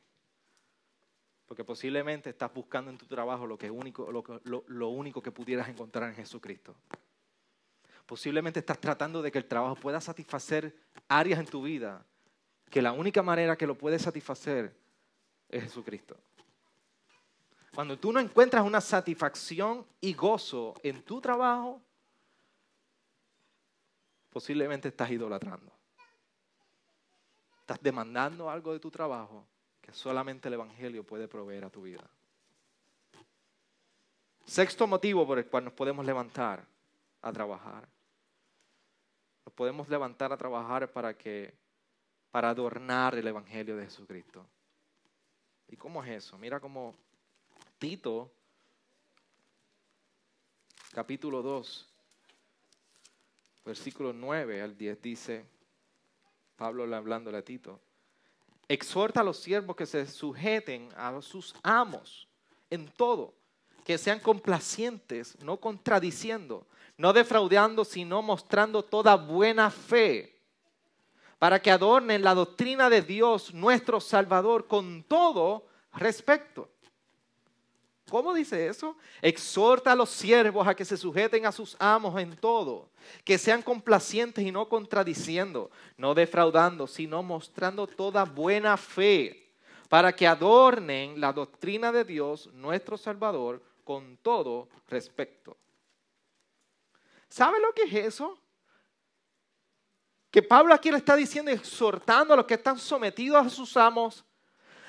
[1.48, 6.10] Porque posiblemente estás buscando en tu trabajo lo, que único, lo, único que pudieras encontrar
[6.10, 6.76] en Jesucristo.
[8.06, 10.76] Posiblemente estás tratando de que el trabajo pueda satisfacer
[11.08, 12.06] áreas en tu vida
[12.70, 14.76] que la única manera que lo puede satisfacer
[15.50, 16.18] es Jesucristo.
[17.74, 21.82] Cuando tú no encuentras una satisfacción y gozo en tu trabajo,
[24.38, 25.72] posiblemente estás idolatrando.
[27.62, 29.44] Estás demandando algo de tu trabajo
[29.82, 32.08] que solamente el Evangelio puede proveer a tu vida.
[34.46, 36.64] Sexto motivo por el cual nos podemos levantar
[37.24, 37.90] a trabajar.
[39.44, 41.56] Nos podemos levantar a trabajar para que
[42.30, 44.46] para adornar el evangelio de Jesucristo.
[45.68, 46.38] ¿Y cómo es eso?
[46.38, 46.94] Mira cómo
[47.80, 48.32] Tito
[50.92, 51.97] capítulo 2
[53.68, 55.46] versículo 9 al 10 dice,
[56.56, 57.80] Pablo hablándole a Tito,
[58.68, 62.28] exhorta a los siervos que se sujeten a sus amos
[62.70, 63.34] en todo,
[63.84, 66.66] que sean complacientes, no contradiciendo,
[66.98, 70.40] no defraudando, sino mostrando toda buena fe,
[71.38, 76.70] para que adornen la doctrina de Dios, nuestro Salvador, con todo respecto.
[78.10, 78.96] ¿Cómo dice eso?
[79.22, 82.90] Exhorta a los siervos a que se sujeten a sus amos en todo,
[83.26, 89.52] que sean complacientes y no contradiciendo, no defraudando, sino mostrando toda buena fe,
[89.90, 95.58] para que adornen la doctrina de Dios, nuestro Salvador, con todo respecto.
[97.30, 98.40] ¿Sabe lo que es eso?
[100.32, 104.24] Que Pablo aquí le está diciendo, exhortando a los que están sometidos a sus amos,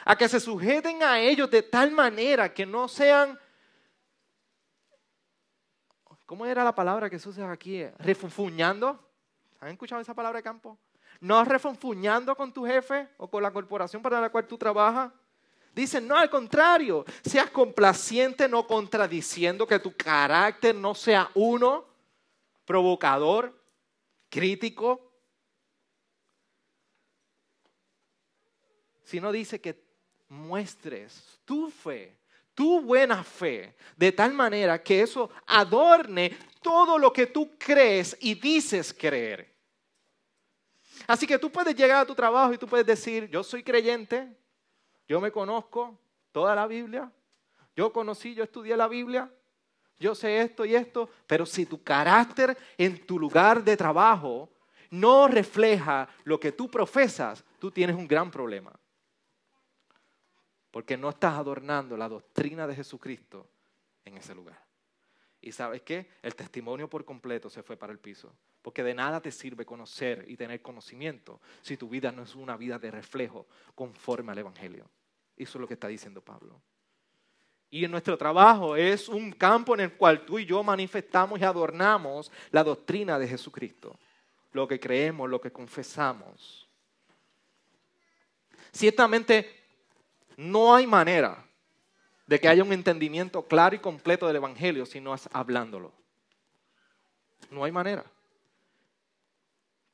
[0.09, 3.39] a que se sujeten a ellos de tal manera que no sean,
[6.25, 7.85] ¿cómo era la palabra que se usa aquí?
[7.99, 9.07] Refunfuñando.
[9.61, 10.79] ¿Han escuchado esa palabra de campo?
[11.21, 15.13] No refunfuñando con tu jefe o con la corporación para la cual tú trabajas.
[15.75, 21.85] Dicen, no, al contrario, seas complaciente, no contradiciendo, que tu carácter no sea uno,
[22.65, 23.63] provocador,
[24.31, 25.13] crítico,
[29.05, 29.88] sino dice que
[30.29, 32.17] muestres tu fe,
[32.55, 38.35] tu buena fe, de tal manera que eso adorne todo lo que tú crees y
[38.35, 39.55] dices creer.
[41.07, 44.29] Así que tú puedes llegar a tu trabajo y tú puedes decir, yo soy creyente,
[45.07, 45.99] yo me conozco
[46.33, 47.11] toda la Biblia,
[47.75, 49.31] yo conocí, yo estudié la Biblia,
[49.99, 54.51] yo sé esto y esto, pero si tu carácter en tu lugar de trabajo
[54.91, 58.79] no refleja lo que tú profesas, tú tienes un gran problema
[60.71, 63.49] porque no estás adornando la doctrina de Jesucristo
[64.05, 64.63] en ese lugar.
[65.41, 66.09] Y sabes qué?
[66.23, 68.35] El testimonio por completo se fue para el piso.
[68.61, 72.57] Porque de nada te sirve conocer y tener conocimiento si tu vida no es una
[72.57, 74.91] vida de reflejo conforme al Evangelio.
[75.37, 76.61] Eso es lo que está diciendo Pablo.
[77.71, 81.45] Y en nuestro trabajo es un campo en el cual tú y yo manifestamos y
[81.45, 83.99] adornamos la doctrina de Jesucristo.
[84.53, 86.69] Lo que creemos, lo que confesamos.
[88.73, 89.68] Ciertamente
[90.39, 91.45] no hay manera
[92.29, 95.93] de que haya un entendimiento claro y completo del Evangelio si no es hablándolo.
[97.51, 98.05] No hay manera.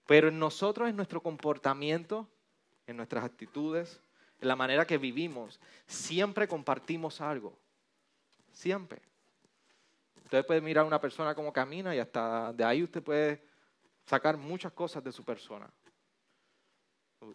[0.07, 2.29] Pero en nosotros, en nuestro comportamiento,
[2.87, 4.03] en nuestras actitudes,
[4.39, 7.57] en la manera que vivimos, siempre compartimos algo.
[8.53, 9.01] Siempre.
[10.25, 13.43] Usted puede mirar a una persona como camina y hasta de ahí usted puede
[14.05, 15.71] sacar muchas cosas de su persona.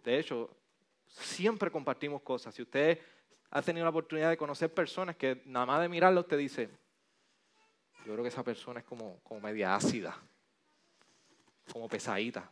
[0.04, 0.48] De hecho,
[1.10, 2.54] Siempre compartimos cosas.
[2.54, 2.98] Si usted
[3.50, 6.70] ha tenido la oportunidad de conocer personas que nada más de mirarlo usted dice,
[8.06, 10.16] yo creo que esa persona es como, como media ácida,
[11.72, 12.50] como pesadita.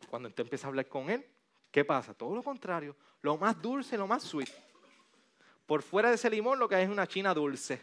[0.00, 1.26] Y cuando usted empieza a hablar con él,
[1.70, 2.14] ¿qué pasa?
[2.14, 4.50] Todo lo contrario, lo más dulce, lo más sweet.
[5.66, 7.80] Por fuera de ese limón lo que hay es una china dulce.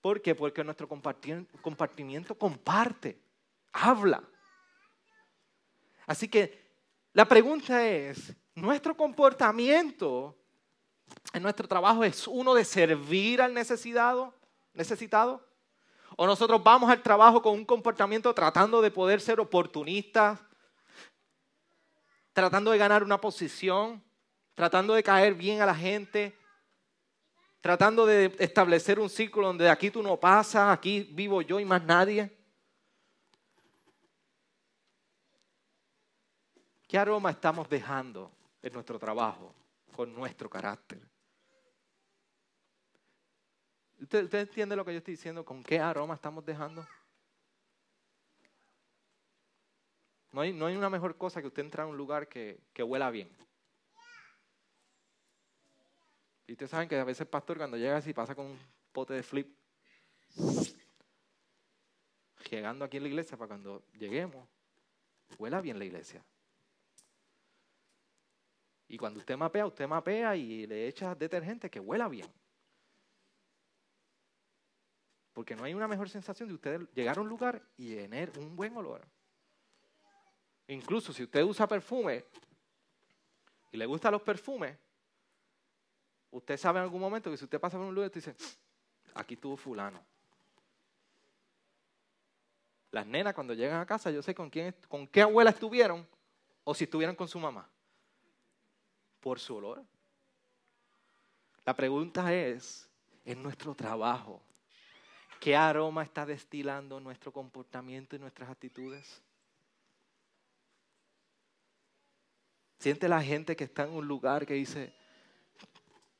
[0.00, 0.34] ¿Por qué?
[0.34, 3.20] Porque nuestro compartimiento comparte,
[3.72, 4.22] habla.
[6.08, 6.66] Así que
[7.12, 10.34] la pregunta es, ¿nuestro comportamiento
[11.34, 14.34] en nuestro trabajo es uno de servir al necesitado?
[14.72, 15.46] necesitado?
[16.16, 20.40] ¿O nosotros vamos al trabajo con un comportamiento tratando de poder ser oportunistas,
[22.32, 24.02] tratando de ganar una posición,
[24.54, 26.34] tratando de caer bien a la gente,
[27.60, 31.84] tratando de establecer un círculo donde aquí tú no pasas, aquí vivo yo y más
[31.84, 32.37] nadie?
[36.88, 39.54] ¿Qué aroma estamos dejando en nuestro trabajo
[39.94, 40.98] con nuestro carácter?
[44.00, 45.44] ¿Usted, entiende lo que yo estoy diciendo?
[45.44, 46.86] ¿Con qué aroma estamos dejando?
[50.32, 52.82] No hay, no hay una mejor cosa que usted entrar a un lugar que, que
[52.82, 53.28] huela bien.
[56.46, 58.58] Y ustedes saben que a veces el pastor cuando llega así pasa con un
[58.92, 59.54] pote de flip,
[62.50, 64.48] llegando aquí en la iglesia para cuando lleguemos,
[65.38, 66.24] huela bien la iglesia.
[68.88, 72.26] Y cuando usted mapea, usted mapea y le echa detergente que huela bien.
[75.34, 78.56] Porque no hay una mejor sensación de usted llegar a un lugar y tener un
[78.56, 79.06] buen olor.
[80.68, 82.24] Incluso si usted usa perfume
[83.70, 84.76] y le gustan los perfumes,
[86.30, 88.34] usted sabe en algún momento que si usted pasa por un lugar y dice,
[89.14, 90.02] aquí estuvo fulano.
[92.90, 96.08] Las nenas cuando llegan a casa, yo sé con quién, con qué abuela estuvieron
[96.64, 97.68] o si estuvieron con su mamá
[99.20, 99.84] por su olor.
[101.64, 102.88] La pregunta es,
[103.24, 104.42] en nuestro trabajo,
[105.40, 109.22] ¿qué aroma está destilando nuestro comportamiento y nuestras actitudes?
[112.78, 114.94] Siente la gente que está en un lugar que dice,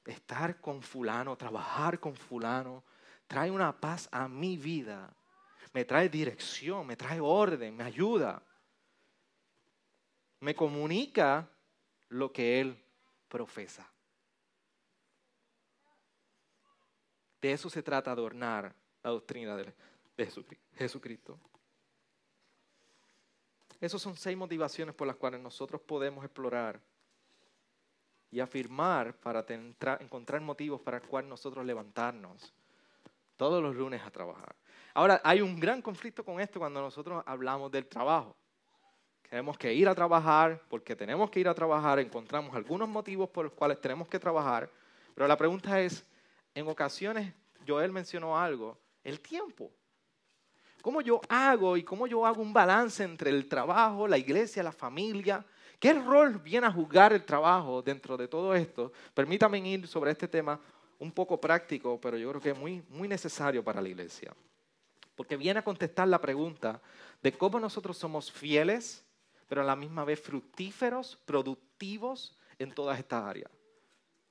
[0.05, 2.83] estar con fulano, trabajar con fulano,
[3.27, 5.15] trae una paz a mi vida,
[5.73, 8.43] me trae dirección, me trae orden, me ayuda,
[10.41, 11.49] me comunica
[12.09, 12.85] lo que él
[13.29, 13.91] profesa.
[17.41, 19.73] De eso se trata adornar la doctrina de
[20.75, 21.39] Jesucristo.
[23.81, 26.81] Esas son seis motivaciones por las cuales nosotros podemos explorar
[28.31, 29.45] y afirmar para
[30.01, 32.53] encontrar motivos para el cual nosotros levantarnos
[33.37, 34.57] todos los lunes a trabajar.
[34.95, 38.37] Ahora, hay un gran conflicto con esto cuando nosotros hablamos del trabajo.
[39.29, 43.45] Tenemos que ir a trabajar, porque tenemos que ir a trabajar, encontramos algunos motivos por
[43.45, 44.71] los cuales tenemos que trabajar,
[45.15, 46.05] pero la pregunta es,
[46.55, 47.35] en ocasiones
[47.67, 49.71] Joel mencionó algo, el tiempo.
[50.81, 54.73] ¿Cómo yo hago y cómo yo hago un balance entre el trabajo, la iglesia, la
[54.73, 55.45] familia?
[55.79, 58.93] ¿Qué rol viene a jugar el trabajo dentro de todo esto?
[59.13, 60.59] Permítame ir sobre este tema
[60.99, 64.35] un poco práctico, pero yo creo que es muy, muy necesario para la iglesia.
[65.15, 66.81] Porque viene a contestar la pregunta
[67.23, 69.05] de cómo nosotros somos fieles,
[69.49, 73.51] pero a la misma vez fructíferos, productivos en todas estas áreas.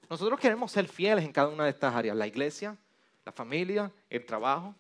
[0.10, 2.78] Nosotros queremos ser fieles en cada una de estas áreas, la iglesia,
[3.26, 4.74] la familia, el trabajo,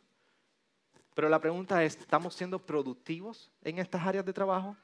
[1.17, 4.77] pero la pregunta es, ¿estamos siendo productivos en estas áreas de trabajo?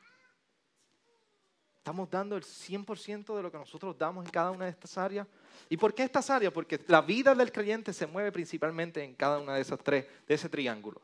[1.77, 5.27] ¿Estamos dando el 100% de lo que nosotros damos en cada una de estas áreas?
[5.69, 6.51] ¿Y por qué estas áreas?
[6.51, 10.33] Porque la vida del creyente se mueve principalmente en cada una de esas tres, de
[10.33, 11.01] ese triángulo.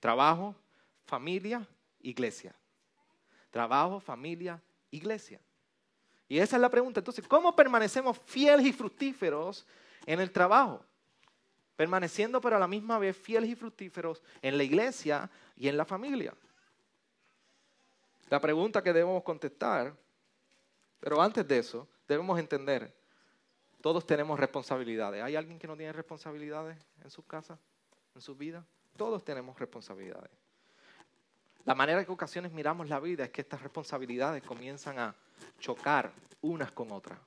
[0.00, 0.56] Trabajo,
[1.04, 1.64] familia,
[2.02, 2.52] iglesia.
[3.50, 5.40] Trabajo, familia, iglesia.
[6.28, 7.00] Y esa es la pregunta.
[7.00, 9.66] Entonces, ¿cómo permanecemos fieles y fructíferos
[10.06, 10.84] en el trabajo?
[11.76, 15.84] permaneciendo pero a la misma vez fieles y fructíferos en la iglesia y en la
[15.84, 16.34] familia.
[18.28, 19.94] La pregunta que debemos contestar,
[20.98, 22.92] pero antes de eso, debemos entender,
[23.80, 25.22] todos tenemos responsabilidades.
[25.22, 27.58] ¿Hay alguien que no tiene responsabilidades en su casa,
[28.14, 28.66] en su vida?
[28.96, 30.30] Todos tenemos responsabilidades.
[31.66, 35.16] La manera que ocasiones miramos la vida es que estas responsabilidades comienzan a
[35.58, 37.18] chocar unas con otras.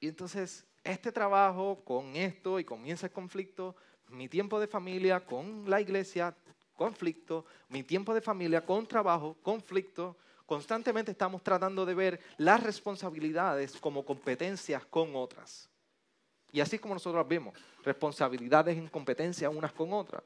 [0.00, 3.76] Y entonces este trabajo con esto y comienza el conflicto,
[4.08, 6.34] mi tiempo de familia con la iglesia,
[6.74, 10.16] conflicto, mi tiempo de familia con trabajo, conflicto.
[10.44, 15.70] Constantemente estamos tratando de ver las responsabilidades como competencias con otras.
[16.50, 20.24] Y así como nosotros vemos, responsabilidades en competencia unas con otras.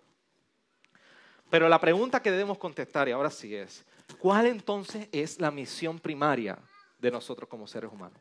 [1.50, 3.84] Pero la pregunta que debemos contestar, y ahora sí es,
[4.18, 6.58] ¿cuál entonces es la misión primaria
[6.98, 8.20] de nosotros como seres humanos?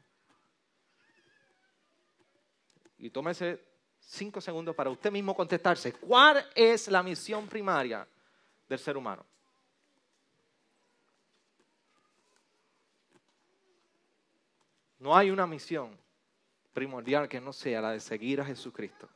[3.05, 3.61] y tómese
[3.99, 8.07] cinco segundos para usted mismo contestarse, ¿cuál es la misión primaria
[8.67, 9.23] del ser humano?
[14.97, 15.95] No hay una misión
[16.73, 19.07] primordial que no sea la de seguir a Jesucristo.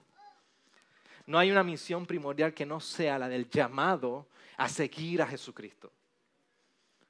[1.29, 4.25] No hay una misión primordial que no sea la del llamado
[4.57, 5.91] a seguir a Jesucristo.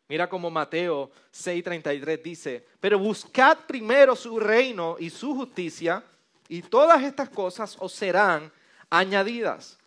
[0.09, 6.03] Mira como Mateo 6:33 dice, pero buscad primero su reino y su justicia
[6.49, 8.51] y todas estas cosas os serán
[8.89, 9.77] añadidas.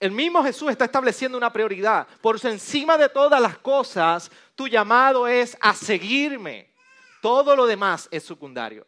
[0.00, 2.08] El mismo Jesús está estableciendo una prioridad.
[2.22, 6.72] Por encima de todas las cosas, tu llamado es a seguirme.
[7.20, 8.86] Todo lo demás es secundario.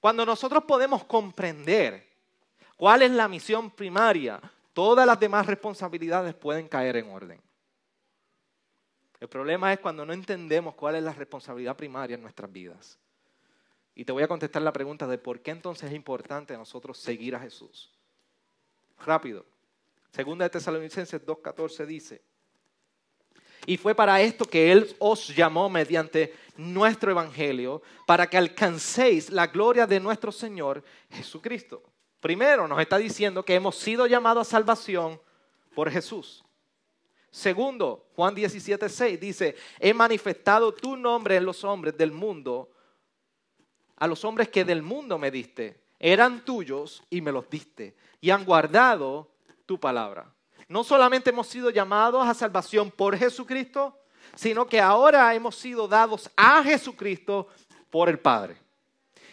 [0.00, 2.06] Cuando nosotros podemos comprender
[2.76, 4.40] cuál es la misión primaria,
[4.72, 7.40] todas las demás responsabilidades pueden caer en orden.
[9.20, 12.98] El problema es cuando no entendemos cuál es la responsabilidad primaria en nuestras vidas.
[13.94, 17.34] Y te voy a contestar la pregunta de por qué entonces es importante nosotros seguir
[17.34, 17.92] a Jesús.
[19.04, 19.44] Rápido.
[20.12, 22.22] Segunda de Tesalonicenses 2.14 dice,
[23.68, 29.48] y fue para esto que Él os llamó mediante nuestro Evangelio, para que alcancéis la
[29.48, 31.82] gloria de nuestro Señor Jesucristo.
[32.18, 35.20] Primero nos está diciendo que hemos sido llamados a salvación
[35.74, 36.42] por Jesús.
[37.30, 42.70] Segundo, Juan 17, 6 dice, he manifestado tu nombre en los hombres del mundo,
[43.96, 45.78] a los hombres que del mundo me diste.
[45.98, 47.94] Eran tuyos y me los diste.
[48.22, 49.28] Y han guardado
[49.66, 50.32] tu palabra.
[50.68, 53.98] No solamente hemos sido llamados a salvación por Jesucristo,
[54.34, 57.48] sino que ahora hemos sido dados a Jesucristo
[57.90, 58.56] por el Padre.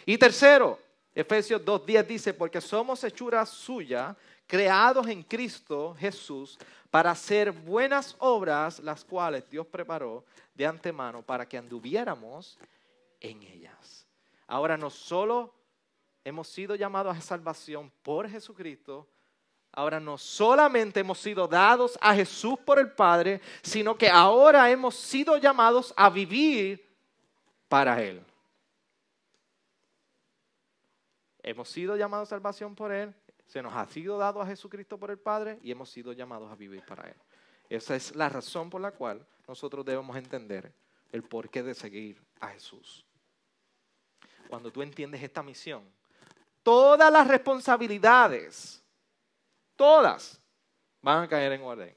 [0.06, 0.78] Y tercero,
[1.14, 4.16] Efesios 2.10 dice, porque somos hechura suya,
[4.46, 6.58] creados en Cristo Jesús
[6.90, 10.24] para hacer buenas obras, las cuales Dios preparó
[10.54, 12.58] de antemano para que anduviéramos
[13.20, 14.06] en ellas.
[14.46, 15.52] Ahora no solo
[16.24, 19.06] hemos sido llamados a salvación por Jesucristo,
[19.76, 24.94] Ahora no solamente hemos sido dados a Jesús por el Padre, sino que ahora hemos
[24.94, 26.82] sido llamados a vivir
[27.68, 28.24] para Él.
[31.42, 33.14] Hemos sido llamados a salvación por Él,
[33.44, 36.54] se nos ha sido dado a Jesucristo por el Padre y hemos sido llamados a
[36.54, 37.16] vivir para Él.
[37.68, 40.72] Esa es la razón por la cual nosotros debemos entender
[41.12, 43.04] el porqué de seguir a Jesús.
[44.48, 45.84] Cuando tú entiendes esta misión,
[46.62, 48.82] todas las responsabilidades,
[49.76, 50.40] todas,
[51.02, 51.94] van a caer en orden.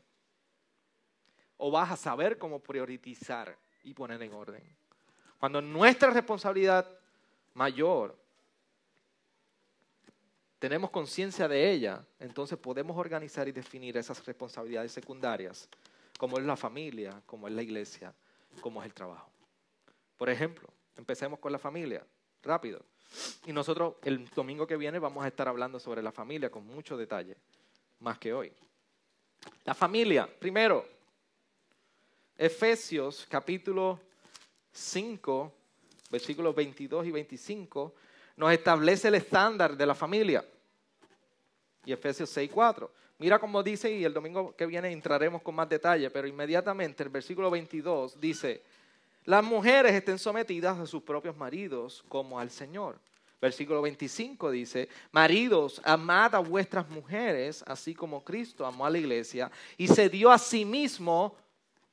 [1.57, 4.63] O vas a saber cómo priorizar y poner en orden.
[5.39, 6.87] Cuando nuestra responsabilidad
[7.53, 8.17] mayor
[10.59, 15.69] tenemos conciencia de ella, entonces podemos organizar y definir esas responsabilidades secundarias,
[16.17, 18.13] como es la familia, como es la iglesia,
[18.59, 19.31] como es el trabajo.
[20.17, 20.67] Por ejemplo,
[20.97, 22.05] empecemos con la familia,
[22.43, 22.83] rápido.
[23.45, 26.97] Y nosotros el domingo que viene vamos a estar hablando sobre la familia con mucho
[26.97, 27.37] detalle,
[27.99, 28.51] más que hoy.
[29.63, 30.85] La familia, primero,
[32.37, 33.99] Efesios capítulo
[34.71, 35.53] 5,
[36.09, 37.93] versículos 22 y 25
[38.37, 40.45] nos establece el estándar de la familia.
[41.85, 42.89] Y Efesios 6.4.
[43.17, 47.09] Mira cómo dice, y el domingo que viene entraremos con más detalle, pero inmediatamente el
[47.09, 48.63] versículo 22 dice,
[49.25, 52.97] las mujeres estén sometidas a sus propios maridos como al Señor.
[53.41, 59.49] Versículo 25 dice, maridos, amad a vuestras mujeres, así como Cristo amó a la iglesia
[59.77, 61.35] y se dio a sí mismo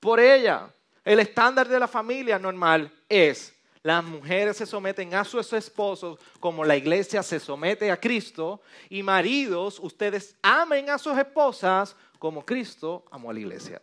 [0.00, 0.68] por ella.
[1.04, 6.64] El estándar de la familia normal es las mujeres se someten a sus esposos como
[6.64, 8.60] la iglesia se somete a Cristo.
[8.88, 13.80] Y maridos, ustedes amen a sus esposas como Cristo amó a la iglesia.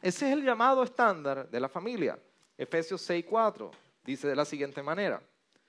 [0.00, 2.16] Ese es el llamado estándar de la familia.
[2.56, 3.72] Efesios 6:4
[4.04, 5.20] dice de la siguiente manera.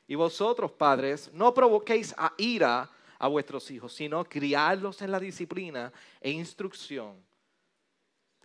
[0.07, 5.91] Y vosotros, padres, no provoquéis a ira a vuestros hijos, sino criarlos en la disciplina
[6.19, 7.15] e instrucción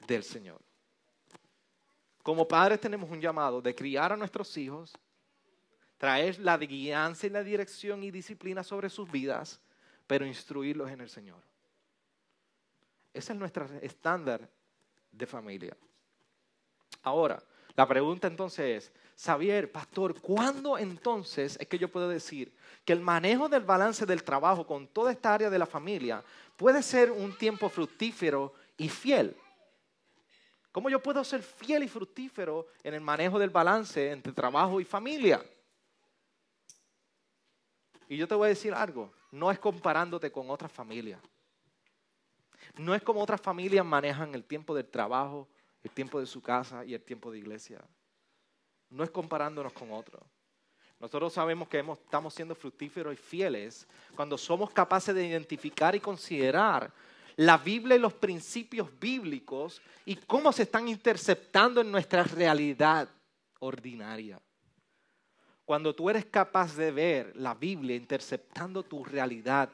[0.07, 0.61] del Señor.
[2.23, 4.93] Como padres tenemos un llamado de criar a nuestros hijos,
[5.97, 9.61] traer la guianza y la dirección y disciplina sobre sus vidas,
[10.07, 11.43] pero instruirlos en el Señor.
[13.13, 14.49] Ese es nuestro estándar
[15.11, 15.77] de familia.
[17.09, 17.43] Ahora,
[17.75, 22.53] la pregunta entonces es, Xavier, pastor, ¿cuándo entonces es que yo puedo decir
[22.85, 26.23] que el manejo del balance del trabajo con toda esta área de la familia
[26.57, 29.37] puede ser un tiempo fructífero y fiel?
[30.71, 34.85] ¿Cómo yo puedo ser fiel y fructífero en el manejo del balance entre trabajo y
[34.85, 35.45] familia?
[38.09, 41.21] Y yo te voy a decir algo, no es comparándote con otras familias.
[42.77, 45.49] No es como otras familias manejan el tiempo del trabajo,
[45.89, 47.83] el tiempo de su casa y el tiempo de iglesia.
[48.91, 50.23] No es comparándonos con otros.
[51.01, 53.87] Nosotros sabemos que estamos siendo fructíferos y fieles
[54.17, 56.91] cuando somos capaces de identificar y considerar
[57.37, 63.09] la Biblia y los principios bíblicos y cómo se están interceptando en nuestra realidad
[63.61, 64.41] ordinaria.
[65.65, 69.71] Cuando tú eres capaz de ver la Biblia interceptando tu realidad,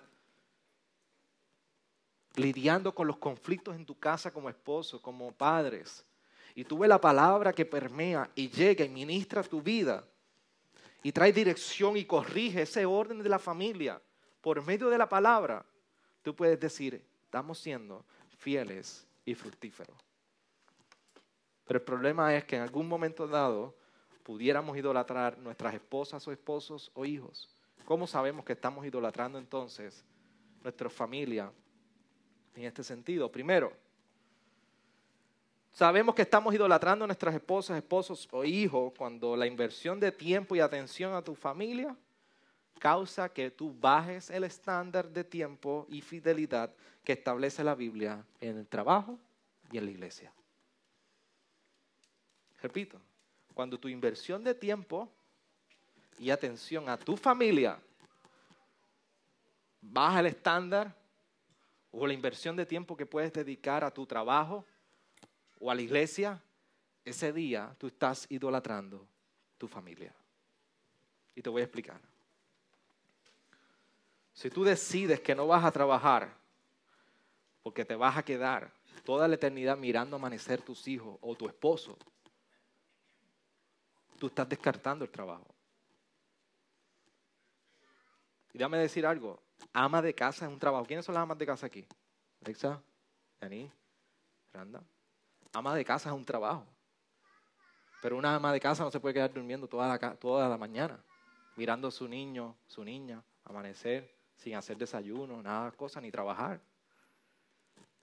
[2.36, 6.04] lidiando con los conflictos en tu casa como esposo, como padres,
[6.54, 10.04] y tú ves la palabra que permea y llega y ministra tu vida,
[11.02, 14.00] y trae dirección y corrige ese orden de la familia
[14.40, 15.64] por medio de la palabra,
[16.22, 18.04] tú puedes decir, estamos siendo
[18.38, 19.96] fieles y fructíferos.
[21.66, 23.74] Pero el problema es que en algún momento dado
[24.22, 27.48] pudiéramos idolatrar nuestras esposas o esposos o hijos.
[27.84, 30.04] ¿Cómo sabemos que estamos idolatrando entonces
[30.62, 31.52] nuestra familia
[32.54, 33.30] en este sentido?
[33.30, 33.72] Primero,
[35.72, 40.60] sabemos que estamos idolatrando nuestras esposas, esposos o hijos cuando la inversión de tiempo y
[40.60, 41.96] atención a tu familia
[42.78, 46.70] causa que tú bajes el estándar de tiempo y fidelidad
[47.02, 49.18] que establece la Biblia en el trabajo
[49.70, 50.32] y en la iglesia.
[52.62, 53.00] Repito,
[53.54, 55.10] cuando tu inversión de tiempo
[56.18, 57.78] y atención a tu familia
[59.80, 60.94] baja el estándar
[61.96, 64.64] o la inversión de tiempo que puedes dedicar a tu trabajo
[65.60, 66.42] o a la iglesia,
[67.04, 69.06] ese día tú estás idolatrando
[69.58, 70.12] tu familia.
[71.36, 72.00] Y te voy a explicar.
[74.32, 76.36] Si tú decides que no vas a trabajar
[77.62, 78.72] porque te vas a quedar
[79.04, 81.96] toda la eternidad mirando amanecer tus hijos o tu esposo,
[84.18, 85.46] tú estás descartando el trabajo.
[88.52, 90.84] Y déjame decir algo, ama de casa es un trabajo.
[90.84, 91.86] ¿Quiénes son las amas de casa aquí?
[92.42, 92.82] Alexa,
[93.40, 93.70] Dani,
[94.52, 94.82] Randa.
[95.52, 96.66] Ama de casa es un trabajo.
[98.02, 101.02] Pero una ama de casa no se puede quedar durmiendo toda la, toda la mañana,
[101.56, 106.60] mirando a su niño, su niña, amanecer, sin hacer desayuno, nada, cosa, ni trabajar.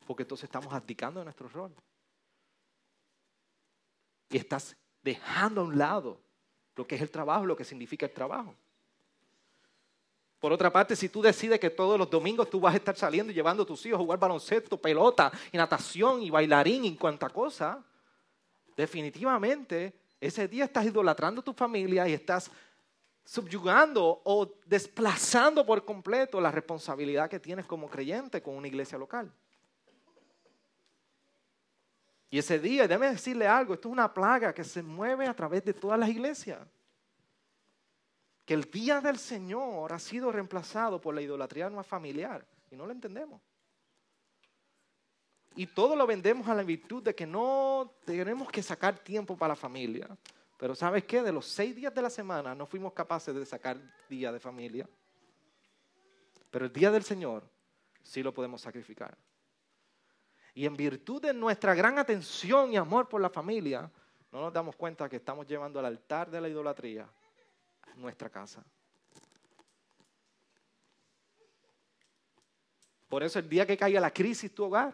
[0.07, 1.75] Porque entonces estamos abdicando de nuestro rol.
[4.29, 6.21] Y estás dejando a un lado
[6.75, 8.55] lo que es el trabajo, lo que significa el trabajo.
[10.41, 13.31] Por otra parte, si tú decides que todos los domingos tú vas a estar saliendo
[13.31, 17.29] y llevando a tus hijos a jugar baloncesto, pelota, y natación, y bailarín, y cuanta
[17.29, 17.79] cosa,
[18.75, 22.49] definitivamente ese día estás idolatrando a tu familia y estás
[23.23, 29.31] subyugando o desplazando por completo la responsabilidad que tienes como creyente con una iglesia local.
[32.31, 35.63] Y ese día, déjame decirle algo, esto es una plaga que se mueve a través
[35.63, 36.61] de todas las iglesias.
[38.51, 42.85] Que el día del Señor ha sido reemplazado por la idolatría más familiar y no
[42.85, 43.41] lo entendemos.
[45.55, 49.53] Y todo lo vendemos a la virtud de que no tenemos que sacar tiempo para
[49.53, 50.09] la familia.
[50.57, 51.23] Pero ¿sabes qué?
[51.23, 53.77] De los seis días de la semana no fuimos capaces de sacar
[54.09, 54.85] día de familia.
[56.49, 57.49] Pero el día del Señor
[58.03, 59.17] sí lo podemos sacrificar.
[60.53, 63.89] Y en virtud de nuestra gran atención y amor por la familia,
[64.29, 67.07] no nos damos cuenta que estamos llevando al altar de la idolatría
[67.95, 68.63] nuestra casa.
[73.07, 74.93] Por eso el día que caiga la crisis tu hogar,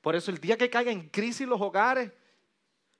[0.00, 2.12] por eso el día que caiga en crisis los hogares,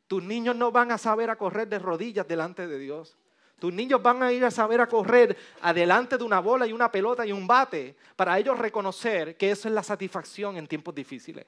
[0.06, 3.16] tus niños no van a saber a correr de rodillas delante de Dios.
[3.58, 6.90] Tus niños van a ir a saber a correr adelante de una bola y una
[6.90, 11.46] pelota y un bate para ellos reconocer que eso es la satisfacción en tiempos difíciles.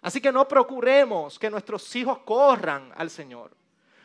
[0.00, 3.56] Así que no procuremos que nuestros hijos corran al Señor.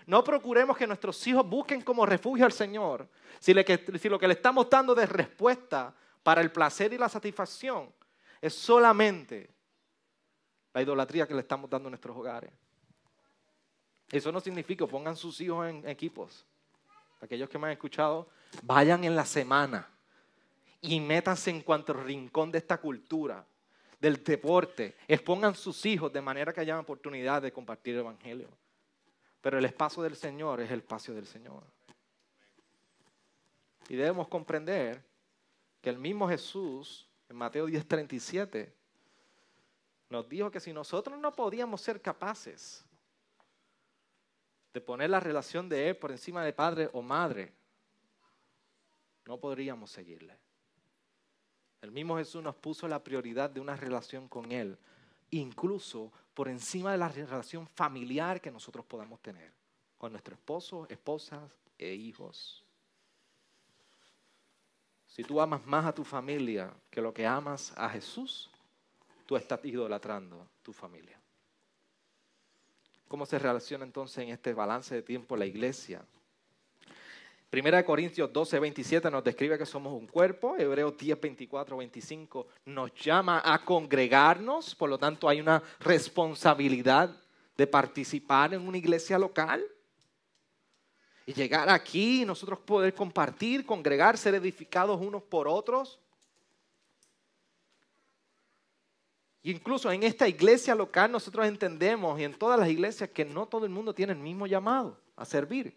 [0.09, 3.07] No procuremos que nuestros hijos busquen como refugio al Señor.
[3.39, 5.93] Si, lo que le estamos dando de respuesta
[6.23, 7.93] para el placer y la satisfacción
[8.41, 9.51] es solamente
[10.73, 12.49] la idolatría que le estamos dando a nuestros hogares.
[14.11, 16.43] Eso no significa pongan sus hijos en equipos.
[17.21, 18.27] Aquellos que me han escuchado,
[18.63, 19.87] vayan en la semana
[20.81, 23.45] y métanse en cuanto rincón de esta cultura,
[23.99, 24.95] del deporte.
[25.07, 28.47] Expongan sus hijos de manera que haya oportunidad de compartir el Evangelio.
[29.41, 31.63] Pero el espacio del Señor es el espacio del Señor.
[33.87, 35.03] Y debemos comprender
[35.81, 38.73] que el mismo Jesús, en Mateo 10:37,
[40.09, 42.85] nos dijo que si nosotros no podíamos ser capaces
[44.73, 47.53] de poner la relación de Él por encima de padre o madre,
[49.25, 50.37] no podríamos seguirle.
[51.81, 54.77] El mismo Jesús nos puso la prioridad de una relación con Él,
[55.31, 59.51] incluso por encima de la relación familiar que nosotros podamos tener
[59.97, 62.63] con nuestro esposo, esposas e hijos.
[65.05, 68.49] Si tú amas más a tu familia que lo que amas a Jesús,
[69.25, 71.19] tú estás idolatrando tu familia.
[73.09, 76.05] ¿Cómo se relaciona entonces en este balance de tiempo la iglesia?
[77.49, 80.55] Primera de Corintios 12, 27 nos describe que somos un cuerpo.
[80.55, 84.75] Hebreos 10, 24, 25 nos llama a congregarnos.
[84.75, 87.09] Por lo tanto, hay una responsabilidad
[87.57, 89.65] de participar en una iglesia local.
[91.25, 95.99] Y llegar aquí y nosotros poder compartir, congregar, ser edificados unos por otros.
[99.41, 103.65] Incluso en esta iglesia local nosotros entendemos y en todas las iglesias que no todo
[103.65, 105.75] el mundo tiene el mismo llamado a servir.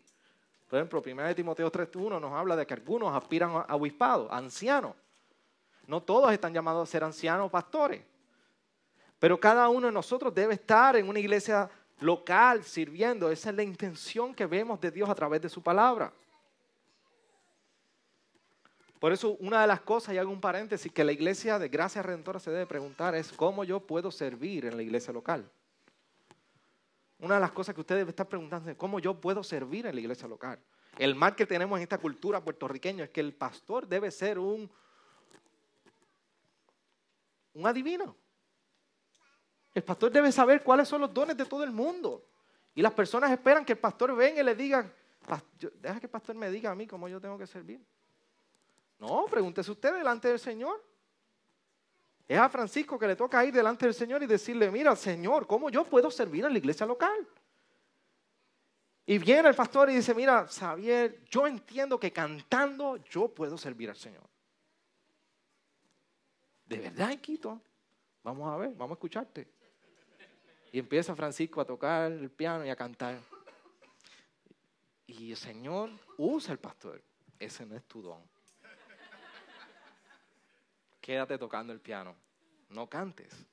[0.72, 4.94] Por ejemplo, 1 Timoteo 3.1 nos habla de que algunos aspiran a obispado, a ancianos.
[5.86, 8.02] No todos están llamados a ser ancianos pastores.
[9.18, 11.68] Pero cada uno de nosotros debe estar en una iglesia
[12.00, 13.30] local sirviendo.
[13.30, 16.10] Esa es la intención que vemos de Dios a través de su palabra.
[18.98, 22.00] Por eso una de las cosas, y hago un paréntesis, que la iglesia de Gracia
[22.00, 25.44] Redentora se debe preguntar es cómo yo puedo servir en la iglesia local.
[27.22, 29.94] Una de las cosas que usted debe estar preguntando es cómo yo puedo servir en
[29.94, 30.58] la iglesia local.
[30.98, 34.68] El mal que tenemos en esta cultura puertorriqueña es que el pastor debe ser un,
[37.54, 38.16] un adivino.
[39.72, 42.26] El pastor debe saber cuáles son los dones de todo el mundo.
[42.74, 44.92] Y las personas esperan que el pastor venga y le diga,
[45.80, 47.80] deja que el pastor me diga a mí cómo yo tengo que servir.
[48.98, 50.82] No, pregúntese usted delante del Señor.
[52.28, 55.70] Es a Francisco que le toca ir delante del Señor y decirle, mira, Señor, ¿cómo
[55.70, 57.26] yo puedo servir en la iglesia local?
[59.04, 63.90] Y viene el pastor y dice, mira, Xavier, yo entiendo que cantando yo puedo servir
[63.90, 64.22] al Señor.
[66.66, 67.60] ¿De verdad, Quito?
[68.22, 69.48] Vamos a ver, vamos a escucharte.
[70.70, 73.18] Y empieza Francisco a tocar el piano y a cantar.
[75.06, 77.02] Y el Señor usa el pastor.
[77.38, 78.31] Ese no es tu don
[81.02, 82.14] quédate tocando el piano,
[82.70, 83.44] no cantes.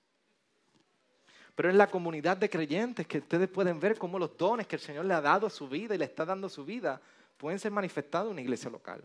[1.56, 4.82] Pero en la comunidad de creyentes que ustedes pueden ver cómo los dones que el
[4.82, 7.02] Señor le ha dado a su vida y le está dando a su vida
[7.36, 9.04] pueden ser manifestados en una iglesia local.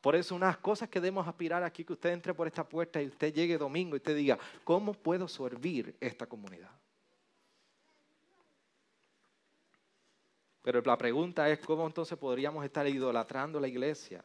[0.00, 3.06] Por eso unas cosas que debemos aspirar aquí, que usted entre por esta puerta y
[3.06, 6.70] usted llegue domingo y usted diga, ¿cómo puedo servir esta comunidad?
[10.62, 14.24] Pero la pregunta es, ¿cómo entonces podríamos estar idolatrando la iglesia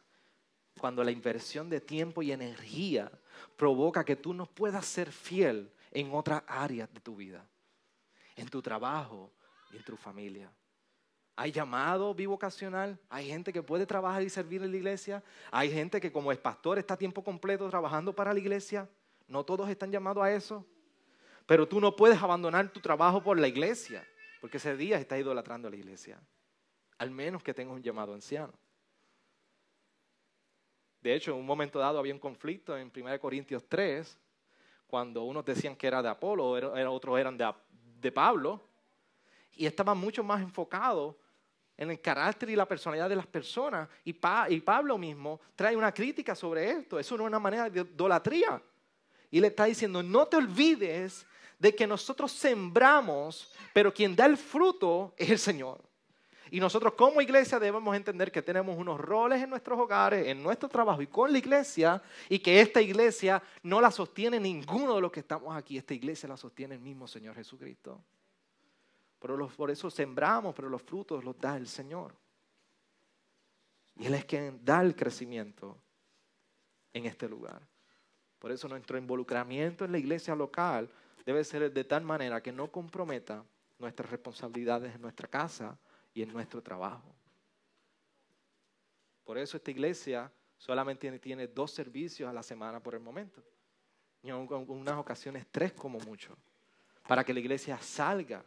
[0.78, 3.10] cuando la inversión de tiempo y energía
[3.56, 7.46] provoca que tú no puedas ser fiel en otras áreas de tu vida?
[8.36, 9.32] En tu trabajo
[9.72, 10.50] y en tu familia.
[11.38, 16.00] Hay llamado bivocacional, hay gente que puede trabajar y servir en la iglesia, hay gente
[16.00, 18.88] que como es pastor está tiempo completo trabajando para la iglesia.
[19.28, 20.64] No todos están llamados a eso.
[21.46, 24.06] Pero tú no puedes abandonar tu trabajo por la iglesia,
[24.40, 26.18] porque ese día estás idolatrando a la iglesia.
[26.98, 28.52] Al menos que tengas un llamado anciano.
[31.06, 34.18] De hecho, en un momento dado había un conflicto en 1 Corintios 3,
[34.88, 36.48] cuando unos decían que era de Apolo,
[36.90, 37.48] otros eran de,
[38.00, 38.60] de Pablo,
[39.52, 41.14] y estaban mucho más enfocados
[41.76, 43.88] en el carácter y la personalidad de las personas.
[44.02, 46.98] Y, Pablo mismo trae una crítica sobre esto.
[46.98, 48.60] Eso no es una manera de idolatría.
[49.30, 51.24] Y le está diciendo, no te olvides
[51.56, 55.85] de que nosotros sembramos, pero quien da el fruto es el Señor.
[56.50, 60.68] Y nosotros como iglesia debemos entender que tenemos unos roles en nuestros hogares, en nuestro
[60.68, 65.10] trabajo y con la iglesia, y que esta iglesia no la sostiene ninguno de los
[65.10, 68.00] que estamos aquí, esta iglesia la sostiene el mismo Señor Jesucristo
[69.56, 72.14] por eso sembramos, pero los frutos los da el Señor.
[73.96, 75.76] Y Él es quien da el crecimiento
[76.92, 77.66] en este lugar.
[78.38, 80.88] Por eso nuestro involucramiento en la iglesia local
[81.24, 83.44] debe ser de tal manera que no comprometa
[83.78, 85.78] nuestras responsabilidades en nuestra casa
[86.16, 87.14] y en nuestro trabajo.
[89.22, 93.42] Por eso esta iglesia solamente tiene, dos servicios a la semana por el momento.
[94.22, 96.34] Y en unas ocasiones tres como mucho.
[97.06, 98.42] Para que la iglesia salga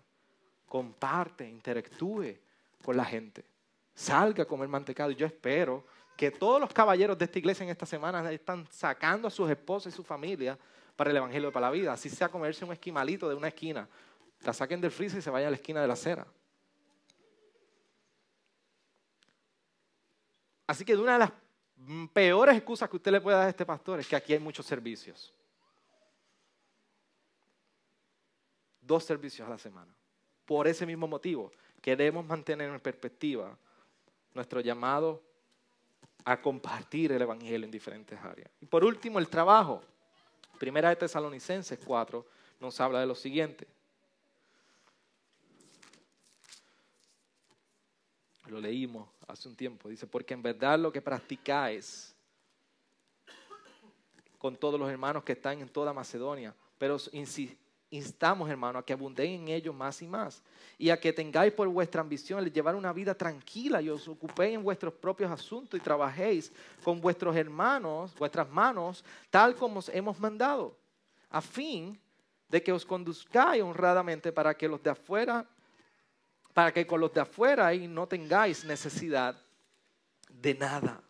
[0.65, 2.39] comparte, interactúe
[2.83, 3.45] con la gente.
[3.93, 5.11] Salga a comer mantecado.
[5.11, 5.85] Yo espero
[6.17, 9.93] que todos los caballeros de esta iglesia en esta semana están sacando a sus esposas
[9.93, 10.57] y su familia
[10.95, 11.93] para el Evangelio para la vida.
[11.93, 13.87] Así sea comerse un esquimalito de una esquina.
[14.43, 16.25] La saquen del freezer y se vayan a la esquina de la acera.
[20.69, 21.31] Así que una de las
[22.13, 24.67] peores excusas que usted le puede dar a este pastor es que aquí hay muchos
[24.67, 25.33] servicios.
[28.79, 29.91] Dos servicios a la semana.
[30.45, 31.51] Por ese mismo motivo,
[31.81, 33.57] queremos mantener en perspectiva
[34.35, 35.23] nuestro llamado
[36.23, 38.51] a compartir el Evangelio en diferentes áreas.
[38.61, 39.81] Y por último, el trabajo.
[40.59, 42.23] Primera de Tesalonicenses 4
[42.59, 43.65] nos habla de lo siguiente.
[48.49, 49.89] Lo leímos hace un tiempo.
[49.89, 52.15] Dice, porque en verdad lo que practicáis
[54.39, 56.97] con todos los hermanos que están en toda Macedonia, pero
[57.91, 60.41] instamos, hermano, a que abundéis en ellos más y más.
[60.77, 64.55] Y a que tengáis por vuestra ambición el llevar una vida tranquila y os ocupéis
[64.55, 66.51] en vuestros propios asuntos y trabajéis
[66.83, 70.75] con vuestros hermanos, vuestras manos, tal como os hemos mandado,
[71.29, 71.99] a fin
[72.47, 75.45] de que os conduzcáis honradamente para que los de afuera,
[76.59, 79.33] para que con los de afuera y no tengáis necesidad
[80.27, 81.01] de nada.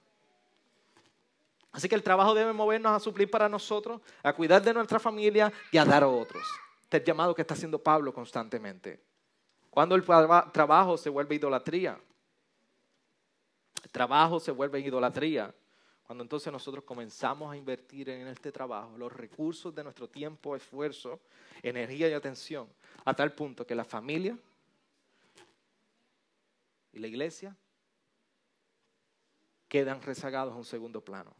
[1.71, 5.51] Así que el trabajo debe movernos a suplir para nosotros, a cuidar de nuestra familia
[5.71, 6.43] y a dar a otros.
[6.83, 9.01] Este es el llamado que está haciendo Pablo constantemente.
[9.71, 11.99] Cuando el trabajo se vuelve idolatría.
[13.83, 15.51] El trabajo se vuelve idolatría.
[16.03, 21.19] Cuando entonces nosotros comenzamos a invertir en este trabajo los recursos de nuestro tiempo, esfuerzo,
[21.63, 22.67] energía y atención,
[23.03, 24.37] a tal punto que la familia
[26.91, 27.55] y la iglesia
[29.67, 31.35] quedan rezagados a un segundo plano.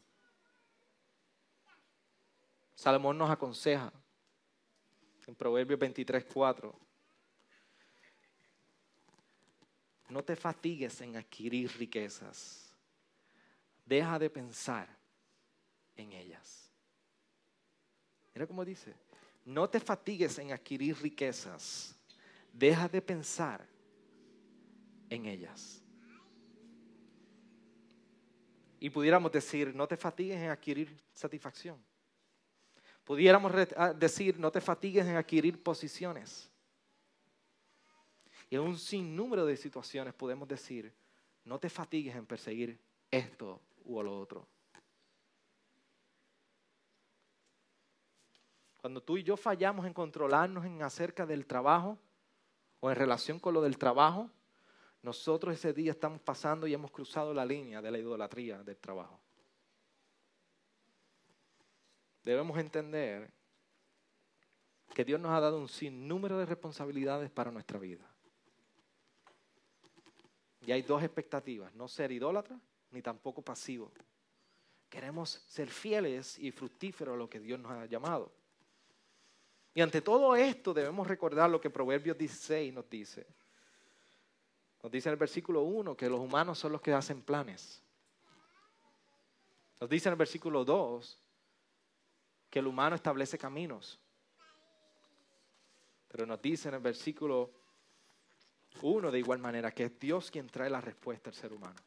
[2.76, 3.92] Salomón nos aconseja
[5.28, 6.80] en Proverbios 23, 4.
[10.10, 12.74] No te fatigues en adquirir riquezas.
[13.86, 14.88] Deja de pensar
[15.96, 16.72] en ellas.
[18.34, 18.96] Mira cómo dice.
[19.46, 21.96] No te fatigues en adquirir riquezas.
[22.54, 23.68] Deja de pensar
[25.10, 25.84] en ellas.
[28.80, 31.78] Y pudiéramos decir, no te fatigues en adquirir satisfacción.
[33.04, 36.50] Pudiéramos ah, decir, no te fatigues en adquirir posiciones.
[38.50, 40.94] Y en un sinnúmero de situaciones podemos decir,
[41.44, 42.80] no te fatigues en perseguir
[43.12, 44.48] esto u lo otro.
[48.78, 51.98] Cuando tú y yo fallamos en controlarnos en acerca del trabajo
[52.80, 54.30] o en relación con lo del trabajo,
[55.02, 59.20] nosotros ese día estamos pasando y hemos cruzado la línea de la idolatría del trabajo
[62.30, 63.32] debemos entender
[64.94, 68.06] que Dios nos ha dado un sinnúmero de responsabilidades para nuestra vida.
[70.62, 72.60] Y hay dos expectativas, no ser idólatra
[72.92, 73.92] ni tampoco pasivo.
[74.90, 78.32] Queremos ser fieles y fructíferos a lo que Dios nos ha llamado.
[79.74, 83.26] Y ante todo esto debemos recordar lo que Proverbios 16 nos dice.
[84.82, 87.82] Nos dice en el versículo 1 que los humanos son los que hacen planes.
[89.80, 91.20] Nos dice en el versículo 2
[92.50, 94.00] que el humano establece caminos.
[96.08, 97.52] Pero nos dice en el versículo
[98.82, 101.80] 1 de igual manera que es Dios quien trae la respuesta al ser humano.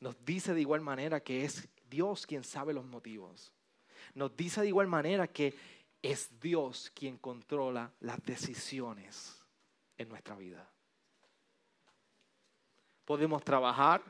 [0.00, 3.52] Nos dice de igual manera que es Dios quien sabe los motivos.
[4.14, 5.54] Nos dice de igual manera que
[6.02, 9.44] es Dios quien controla las decisiones
[9.98, 10.70] en nuestra vida.
[13.06, 14.02] Podemos trabajar,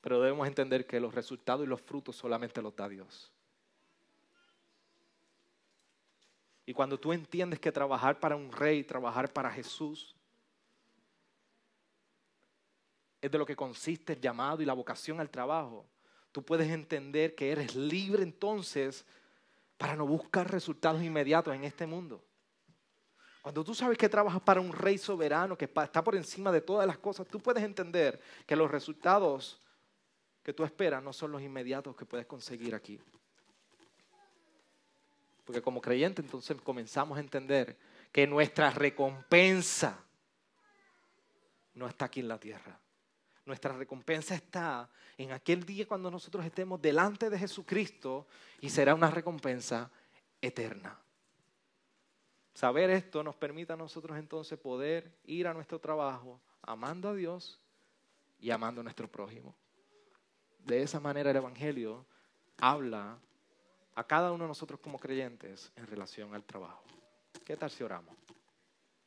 [0.00, 3.30] pero debemos entender que los resultados y los frutos solamente los da Dios.
[6.64, 10.16] Y cuando tú entiendes que trabajar para un rey, trabajar para Jesús,
[13.20, 15.86] es de lo que consiste el llamado y la vocación al trabajo,
[16.32, 19.04] tú puedes entender que eres libre entonces
[19.76, 22.24] para no buscar resultados inmediatos en este mundo.
[23.46, 26.84] Cuando tú sabes que trabajas para un rey soberano que está por encima de todas
[26.84, 29.62] las cosas, tú puedes entender que los resultados
[30.42, 33.00] que tú esperas no son los inmediatos que puedes conseguir aquí.
[35.44, 37.78] Porque como creyente entonces comenzamos a entender
[38.10, 39.96] que nuestra recompensa
[41.74, 42.76] no está aquí en la tierra.
[43.44, 48.26] Nuestra recompensa está en aquel día cuando nosotros estemos delante de Jesucristo
[48.60, 49.88] y será una recompensa
[50.40, 50.98] eterna.
[52.56, 57.60] Saber esto nos permite a nosotros entonces poder ir a nuestro trabajo amando a Dios
[58.38, 59.54] y amando a nuestro prójimo.
[60.64, 62.06] De esa manera el Evangelio
[62.56, 63.18] habla
[63.94, 66.82] a cada uno de nosotros como creyentes en relación al trabajo.
[67.44, 68.16] ¿Qué tal si oramos?